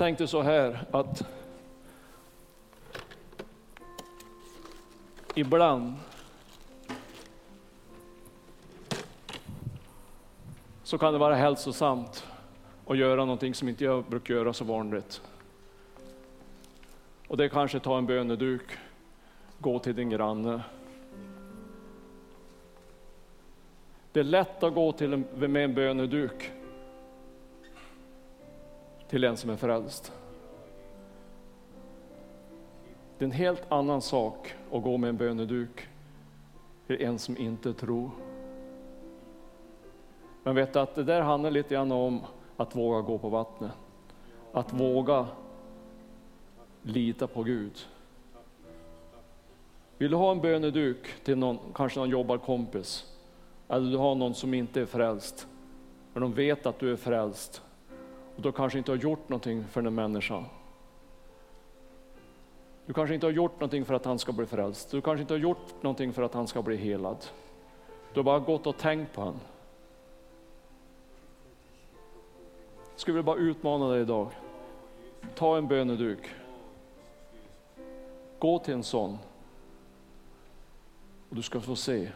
Tänkte 0.00 0.26
så 0.26 0.42
här 0.42 0.84
att 0.90 1.24
ibland 5.34 5.94
så 10.82 10.98
kan 10.98 11.12
det 11.12 11.18
vara 11.18 11.34
hälsosamt 11.34 12.26
att 12.86 12.98
göra 12.98 13.24
någonting 13.24 13.54
som 13.54 13.68
inte 13.68 13.84
jag 13.84 14.04
brukar 14.04 14.34
göra 14.34 14.52
så 14.52 14.64
vanligt. 14.64 15.22
Och 17.28 17.36
det 17.36 17.44
är 17.44 17.48
kanske 17.48 17.80
ta 17.80 17.98
en 17.98 18.06
böneduk, 18.06 18.78
gå 19.58 19.78
till 19.78 19.94
din 19.94 20.10
granne. 20.10 20.60
Det 24.12 24.20
är 24.20 24.24
lätt 24.24 24.62
att 24.62 24.74
gå 24.74 24.92
till 24.92 25.12
en, 25.12 25.24
med 25.34 25.64
en 25.64 25.74
böneduk 25.74 26.52
till 29.10 29.24
en 29.24 29.36
som 29.36 29.50
är 29.50 29.56
frälst. 29.56 30.12
Det 33.18 33.24
är 33.24 33.26
en 33.26 33.32
helt 33.32 33.72
annan 33.72 34.02
sak 34.02 34.54
att 34.72 34.82
gå 34.82 34.96
med 34.96 35.10
en 35.10 35.16
böneduk 35.16 35.88
till 36.86 37.02
en 37.02 37.18
som 37.18 37.36
inte 37.36 37.74
tror. 37.74 38.10
Men 40.42 40.54
vet 40.54 40.76
att 40.76 40.94
det 40.94 41.04
där 41.04 41.20
handlar 41.20 41.50
lite 41.50 41.74
grann 41.74 41.92
om 41.92 42.20
att 42.56 42.76
våga 42.76 43.00
gå 43.00 43.18
på 43.18 43.28
vattnet. 43.28 43.70
Att 44.52 44.72
våga 44.72 45.26
lita 46.82 47.26
på 47.26 47.42
Gud. 47.42 47.78
Vill 49.98 50.10
du 50.10 50.16
ha 50.16 50.32
en 50.32 50.40
böneduk 50.40 51.24
till 51.24 51.38
någon, 51.38 51.58
kanske 51.74 52.00
någon 52.00 52.10
jobbarkompis, 52.10 53.18
eller 53.68 53.90
du 53.90 53.96
har 53.96 54.14
någon 54.14 54.34
som 54.34 54.54
inte 54.54 54.80
är 54.80 54.86
frälst, 54.86 55.48
men 56.12 56.22
de 56.22 56.32
vet 56.32 56.66
att 56.66 56.78
du 56.78 56.92
är 56.92 56.96
frälst, 56.96 57.62
och 58.36 58.42
du 58.42 58.52
kanske 58.52 58.78
inte 58.78 58.92
har 58.92 58.96
gjort 58.96 59.28
någonting 59.28 59.64
för 59.64 59.82
den 59.82 59.94
människan. 59.94 60.44
Du 62.86 62.94
kanske 62.94 63.14
inte 63.14 63.26
har 63.26 63.32
gjort 63.32 63.52
någonting 63.52 63.84
för 63.84 63.94
att 63.94 64.04
han 64.04 64.18
ska 64.18 64.32
bli 64.32 64.46
frälst. 64.46 64.90
Du 64.90 65.00
kanske 65.00 65.20
inte 65.20 65.34
har 65.34 65.38
gjort 65.38 65.82
någonting 65.82 66.12
för 66.12 66.22
att 66.22 66.34
han 66.34 66.46
ska 66.46 66.62
bli 66.62 66.76
helad. 66.76 67.16
Du 68.12 68.20
har 68.20 68.24
bara 68.24 68.38
gått 68.38 68.66
och 68.66 68.76
tänkt 68.76 69.12
på 69.12 69.20
honom. 69.20 69.40
Jag 72.90 73.00
skulle 73.00 73.14
vilja 73.14 73.26
bara 73.26 73.36
utmana 73.36 73.88
dig 73.88 74.00
idag. 74.00 74.30
Ta 75.34 75.56
en 75.56 75.68
böneduk. 75.68 76.30
Gå 78.38 78.58
till 78.58 78.74
en 78.74 78.82
sån. 78.82 79.18
Och 81.28 81.36
du 81.36 81.42
ska 81.42 81.60
få 81.60 81.76
se 81.76 82.12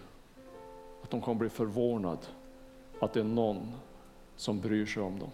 att 1.02 1.10
de 1.10 1.20
kommer 1.20 1.38
bli 1.38 1.48
förvånade 1.48 2.26
att 3.00 3.12
det 3.12 3.20
är 3.20 3.24
någon 3.24 3.72
som 4.36 4.60
bryr 4.60 4.86
sig 4.86 5.02
om 5.02 5.18
dem. 5.18 5.30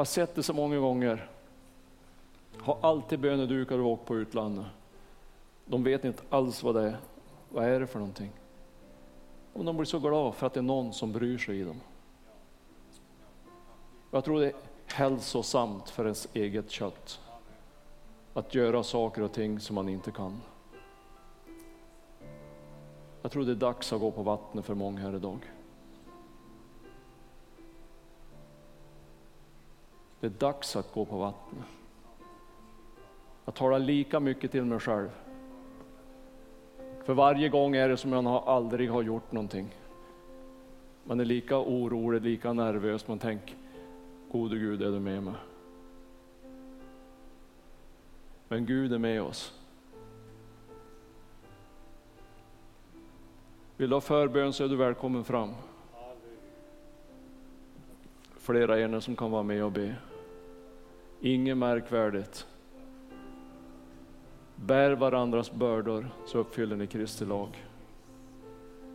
Jag 0.00 0.02
har 0.02 0.06
sett 0.06 0.34
det 0.34 0.42
så 0.42 0.52
många 0.52 0.78
gånger. 0.78 1.30
Har 2.58 2.78
alltid 2.80 3.20
bönedukar 3.20 3.78
och 3.78 3.86
åkt 3.86 4.04
på 4.04 4.16
utlandet. 4.16 4.66
De 5.64 5.84
vet 5.84 6.04
inte 6.04 6.22
alls 6.30 6.62
vad 6.62 6.74
det 6.74 6.82
är. 6.82 6.96
Vad 7.48 7.64
är 7.64 7.80
det 7.80 7.86
för 7.86 7.98
någonting? 7.98 8.30
Och 9.52 9.64
de 9.64 9.76
blir 9.76 9.84
så 9.84 9.98
glada 9.98 10.32
för 10.32 10.46
att 10.46 10.54
det 10.54 10.60
är 10.60 10.62
någon 10.62 10.92
som 10.92 11.12
bryr 11.12 11.38
sig 11.38 11.60
i 11.60 11.64
dem. 11.64 11.80
Jag 14.10 14.24
tror 14.24 14.40
det 14.40 14.46
är 14.46 14.54
hälsosamt 14.86 15.90
för 15.90 16.04
ens 16.04 16.28
eget 16.32 16.70
kött 16.70 17.20
att 18.34 18.54
göra 18.54 18.82
saker 18.82 19.22
och 19.22 19.32
ting 19.32 19.60
som 19.60 19.74
man 19.74 19.88
inte 19.88 20.10
kan. 20.10 20.40
Jag 23.22 23.32
tror 23.32 23.44
det 23.44 23.52
är 23.52 23.54
dags 23.54 23.92
att 23.92 24.00
gå 24.00 24.10
på 24.10 24.22
vattnet 24.22 24.64
för 24.64 24.74
många 24.74 25.00
här 25.00 25.16
idag. 25.16 25.38
Det 30.20 30.26
är 30.26 30.30
dags 30.30 30.76
att 30.76 30.92
gå 30.92 31.04
på 31.04 31.18
vattnet. 31.18 31.64
Jag 33.44 33.54
talar 33.54 33.78
lika 33.78 34.20
mycket 34.20 34.50
till 34.50 34.64
mig 34.64 34.80
själv. 34.80 35.10
För 37.04 37.14
varje 37.14 37.48
gång 37.48 37.76
är 37.76 37.88
det 37.88 37.96
som 37.96 38.12
om 38.12 38.26
jag 38.26 38.48
aldrig 38.48 38.90
har 38.90 39.02
gjort 39.02 39.32
någonting. 39.32 39.74
Man 41.04 41.20
är 41.20 41.24
lika 41.24 41.58
orolig, 41.58 42.22
lika 42.22 42.52
nervös, 42.52 43.08
man 43.08 43.18
tänker, 43.18 43.56
gode 44.32 44.56
Gud 44.56 44.82
är 44.82 44.90
du 44.90 45.00
med 45.00 45.22
mig? 45.22 45.34
Men 48.48 48.66
Gud 48.66 48.92
är 48.92 48.98
med 48.98 49.22
oss. 49.22 49.54
Vill 53.76 53.90
du 53.90 53.96
ha 53.96 54.00
förbön 54.00 54.52
så 54.52 54.64
är 54.64 54.68
du 54.68 54.76
välkommen 54.76 55.24
fram. 55.24 55.54
Flera 58.38 58.80
er 58.80 59.00
som 59.00 59.16
kan 59.16 59.30
vara 59.30 59.42
med 59.42 59.64
och 59.64 59.72
be. 59.72 59.96
Inget 61.22 61.56
märkvärdigt. 61.56 62.46
Bär 64.56 64.92
varandras 64.92 65.52
bördor 65.52 66.08
så 66.26 66.38
uppfyller 66.38 66.76
ni 66.76 66.86
Kristi 66.86 67.24
lag. 67.24 67.66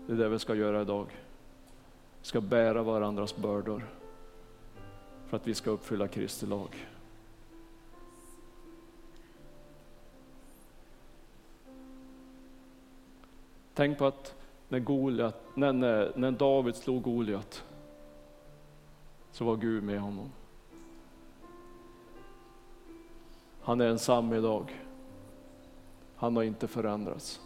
Det 0.07 0.13
är 0.13 0.17
det 0.17 0.29
vi 0.29 0.39
ska 0.39 0.55
göra 0.55 0.81
idag. 0.81 1.07
ska 2.21 2.41
bära 2.41 2.83
varandras 2.83 3.35
bördor 3.35 3.85
för 5.27 5.37
att 5.37 5.47
vi 5.47 5.53
ska 5.53 5.69
uppfylla 5.69 6.07
Kristi 6.07 6.45
lag. 6.45 6.87
Tänk 13.73 13.97
på 13.97 14.05
att 14.05 14.35
när, 14.69 14.79
Goliat, 14.79 15.43
när, 15.53 15.73
när, 15.73 16.11
när 16.15 16.31
David 16.31 16.75
slog 16.75 17.03
Goliat 17.03 17.63
så 19.31 19.45
var 19.45 19.55
Gud 19.55 19.83
med 19.83 19.99
honom. 19.99 20.31
Han 23.65 23.81
är 23.81 23.87
ensam 23.87 24.33
idag. 24.33 24.83
Han 26.15 26.35
har 26.35 26.43
inte 26.43 26.67
förändrats. 26.67 27.41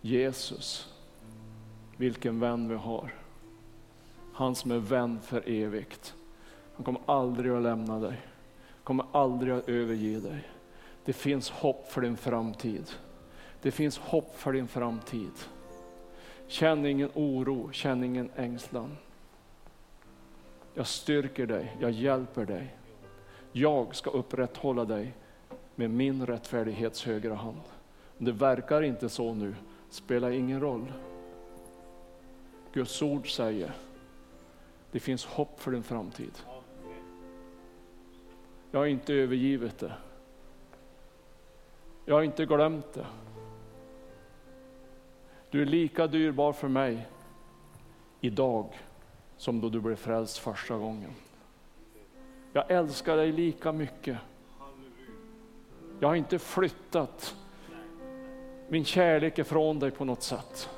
Jesus, 0.00 0.94
vilken 1.96 2.40
vän 2.40 2.68
vi 2.68 2.74
har. 2.74 3.14
Han 4.32 4.54
som 4.54 4.70
är 4.70 4.78
vän 4.78 5.20
för 5.20 5.48
evigt. 5.48 6.14
Han 6.74 6.84
kommer 6.84 7.00
aldrig 7.06 7.52
att 7.52 7.62
lämna 7.62 7.98
dig, 7.98 8.20
kommer 8.84 9.06
aldrig 9.12 9.54
att 9.54 9.68
överge 9.68 10.20
dig. 10.20 10.48
Det 11.04 11.12
finns 11.12 11.50
hopp 11.50 11.92
för 11.92 12.00
din 12.00 12.16
framtid. 12.16 12.90
Det 13.60 13.70
finns 13.70 13.98
hopp 13.98 14.36
för 14.36 14.52
din 14.52 14.68
framtid. 14.68 15.32
Känn 16.46 16.86
ingen 16.86 17.10
oro, 17.14 17.72
känn 17.72 18.04
ingen 18.04 18.30
ängslan. 18.36 18.96
Jag 20.74 20.86
styrker 20.86 21.46
dig, 21.46 21.76
jag 21.80 21.90
hjälper 21.90 22.46
dig. 22.46 22.76
Jag 23.52 23.94
ska 23.94 24.10
upprätthålla 24.10 24.84
dig 24.84 25.12
med 25.74 25.90
min 25.90 26.26
rättfärdighets 26.26 27.04
högra 27.04 27.34
hand. 27.34 27.60
Det 28.18 28.32
verkar 28.32 28.82
inte 28.82 29.08
så 29.08 29.34
nu, 29.34 29.54
spelar 29.90 30.30
ingen 30.30 30.60
roll. 30.60 30.92
Guds 32.72 33.02
ord 33.02 33.34
säger, 33.34 33.72
det 34.90 35.00
finns 35.00 35.24
hopp 35.24 35.60
för 35.60 35.70
din 35.70 35.82
framtid. 35.82 36.32
Jag 38.70 38.80
har 38.80 38.86
inte 38.86 39.14
övergivit 39.14 39.78
det. 39.78 39.92
Jag 42.04 42.14
har 42.14 42.22
inte 42.22 42.46
glömt 42.46 42.92
det. 42.92 43.06
Du 45.50 45.62
är 45.62 45.66
lika 45.66 46.06
dyrbar 46.06 46.52
för 46.52 46.68
mig 46.68 47.08
idag 48.20 48.66
som 49.36 49.60
då 49.60 49.68
du 49.68 49.80
blev 49.80 49.96
frälst 49.96 50.38
första 50.38 50.76
gången. 50.76 51.10
Jag 52.52 52.70
älskar 52.70 53.16
dig 53.16 53.32
lika 53.32 53.72
mycket. 53.72 54.18
Jag 56.00 56.08
har 56.08 56.14
inte 56.14 56.38
flyttat 56.38 57.36
min 58.68 58.84
kärlek 58.84 59.38
ifrån 59.38 59.78
dig 59.78 59.90
på 59.90 60.04
något 60.04 60.22
sätt. 60.22 60.70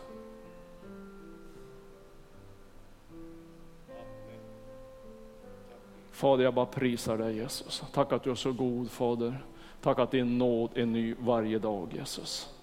Fader, 6.11 6.45
jag 6.45 6.55
bara 6.55 6.67
prisar 6.67 7.19
dig 7.19 7.37
Jesus. 7.37 7.83
Tack 7.93 8.13
att 8.13 8.23
du 8.23 8.31
är 8.31 8.35
så 8.35 8.53
god 8.53 8.91
Fader. 8.91 9.45
Tack 9.81 9.99
att 9.99 10.11
din 10.11 10.39
nåd 10.39 10.71
är 10.75 10.87
ny 10.87 11.15
varje 11.19 11.59
dag 11.59 11.89
Jesus. 11.93 12.55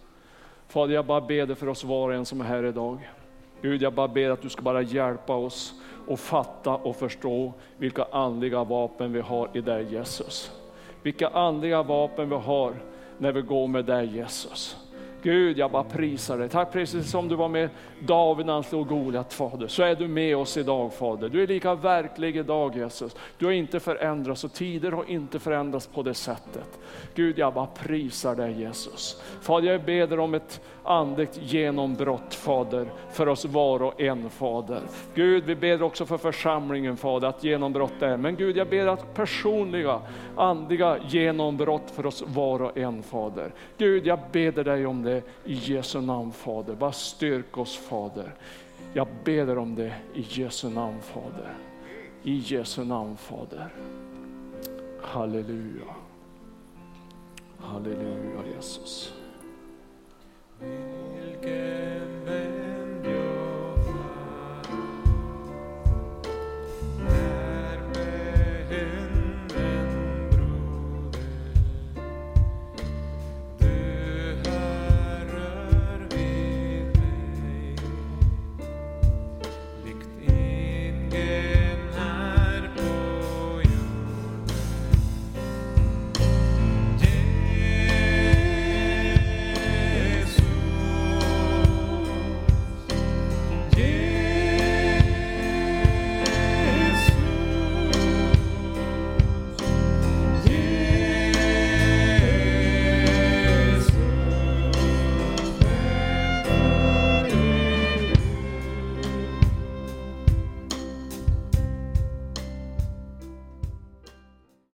Fader, 0.68 0.94
jag 0.94 1.06
bara 1.06 1.22
ber 1.22 1.46
dig 1.46 1.56
för 1.56 1.68
oss 1.68 1.84
var 1.84 2.10
och 2.10 2.16
en 2.16 2.26
som 2.26 2.42
är 2.42 2.46
här 2.46 2.64
idag. 2.64 3.10
Gud, 3.62 3.82
jag 3.82 3.94
bara 3.94 4.08
ber 4.08 4.30
att 4.30 4.42
du 4.42 4.50
ska 4.50 4.62
bara 4.62 4.82
hjälpa 4.82 5.36
oss 5.36 5.74
att 6.10 6.20
fatta 6.20 6.76
och 6.76 6.96
förstå 6.96 7.54
vilka 7.78 8.06
andliga 8.12 8.64
vapen 8.64 9.14
vi 9.14 9.22
har 9.22 9.50
i 9.54 9.62
dig 9.62 9.94
Jesus. 9.94 10.52
Vilka 11.04 11.28
andliga 11.28 11.84
vapen 11.84 12.30
vi 12.30 12.36
har 12.36 12.74
när 13.18 13.32
vi 13.32 13.42
går 13.42 13.68
med 13.68 13.86
dig 13.86 14.06
Jesus. 14.06 14.78
Gud, 15.24 15.58
jag 15.58 15.72
bara 15.72 15.84
prisar 15.84 16.38
dig. 16.38 16.50
Tack 16.50 16.72
precis 16.72 17.12
som 17.12 17.28
du 17.28 17.36
var 17.36 17.48
med 17.48 17.70
David 18.00 18.46
när 18.46 18.54
han 18.54 18.64
slog 18.64 18.88
Goliat, 18.88 19.34
Fader, 19.34 19.68
så 19.68 19.84
är 19.84 19.96
du 19.96 20.08
med 20.08 20.38
oss 20.38 20.58
idag, 20.58 20.94
Fader. 20.94 21.30
Du 21.30 21.44
är 21.44 21.48
lika 21.48 21.76
verklig 21.76 22.38
idag, 22.38 22.76
Jesus. 22.76 23.16
Du 23.38 23.46
har 23.46 23.52
inte 23.52 23.80
förändrats 23.80 24.44
och 24.44 24.54
tider 24.54 24.92
har 24.92 25.10
inte 25.10 25.40
förändrats 25.40 25.88
på 25.88 26.04
det 26.04 26.14
sättet. 26.14 26.80
Gud, 27.16 27.40
jag 27.40 27.54
bara 27.54 27.66
prisar 27.66 28.36
dig, 28.36 28.60
Jesus. 28.60 29.22
Fader, 29.42 29.72
jag 29.72 29.84
ber 29.84 30.20
om 30.20 30.34
ett 30.34 30.62
andligt 30.84 31.40
genombrott, 31.42 32.34
Fader, 32.34 32.88
för 33.12 33.28
oss 33.28 33.46
var 33.46 33.82
och 33.82 34.02
en, 34.02 34.30
Fader. 34.30 34.82
Gud, 35.16 35.44
vi 35.44 35.56
ber 35.56 35.82
också 35.82 36.06
för 36.06 36.18
församlingen, 36.18 36.98
Fader, 36.98 37.28
att 37.28 37.44
genombrott 37.44 38.02
är. 38.02 38.18
Men 38.18 38.36
Gud, 38.36 38.58
jag 38.58 38.70
ber 38.70 38.88
att 38.88 39.14
personliga, 39.14 40.02
andliga 40.36 40.98
genombrott 41.08 41.92
för 41.92 42.06
oss 42.06 42.24
var 42.28 42.62
och 42.62 42.78
en, 42.78 43.04
Fader. 43.04 43.54
Gud, 43.78 44.08
jag 44.08 44.20
ber 44.32 44.64
dig 44.64 44.86
om 44.86 45.04
det 45.04 45.22
i 45.46 45.54
Jesu 45.54 46.02
namn, 46.02 46.32
Fader. 46.32 46.76
Bara 46.76 46.92
styrk 46.92 47.58
oss, 47.58 47.78
Fader. 47.78 48.34
Jag 48.94 49.08
ber 49.24 49.58
om 49.58 49.76
det 49.76 49.94
i 50.14 50.26
Jesu 50.30 50.70
namn, 50.70 51.02
Fader. 51.02 51.54
I 52.24 52.38
Jesu 52.46 52.84
namn, 52.84 53.18
Fader. 53.18 53.74
Halleluja. 55.02 55.96
Halleluja, 57.58 58.40
Jesus. 58.56 59.21
El 60.62 61.40
que 61.40 61.71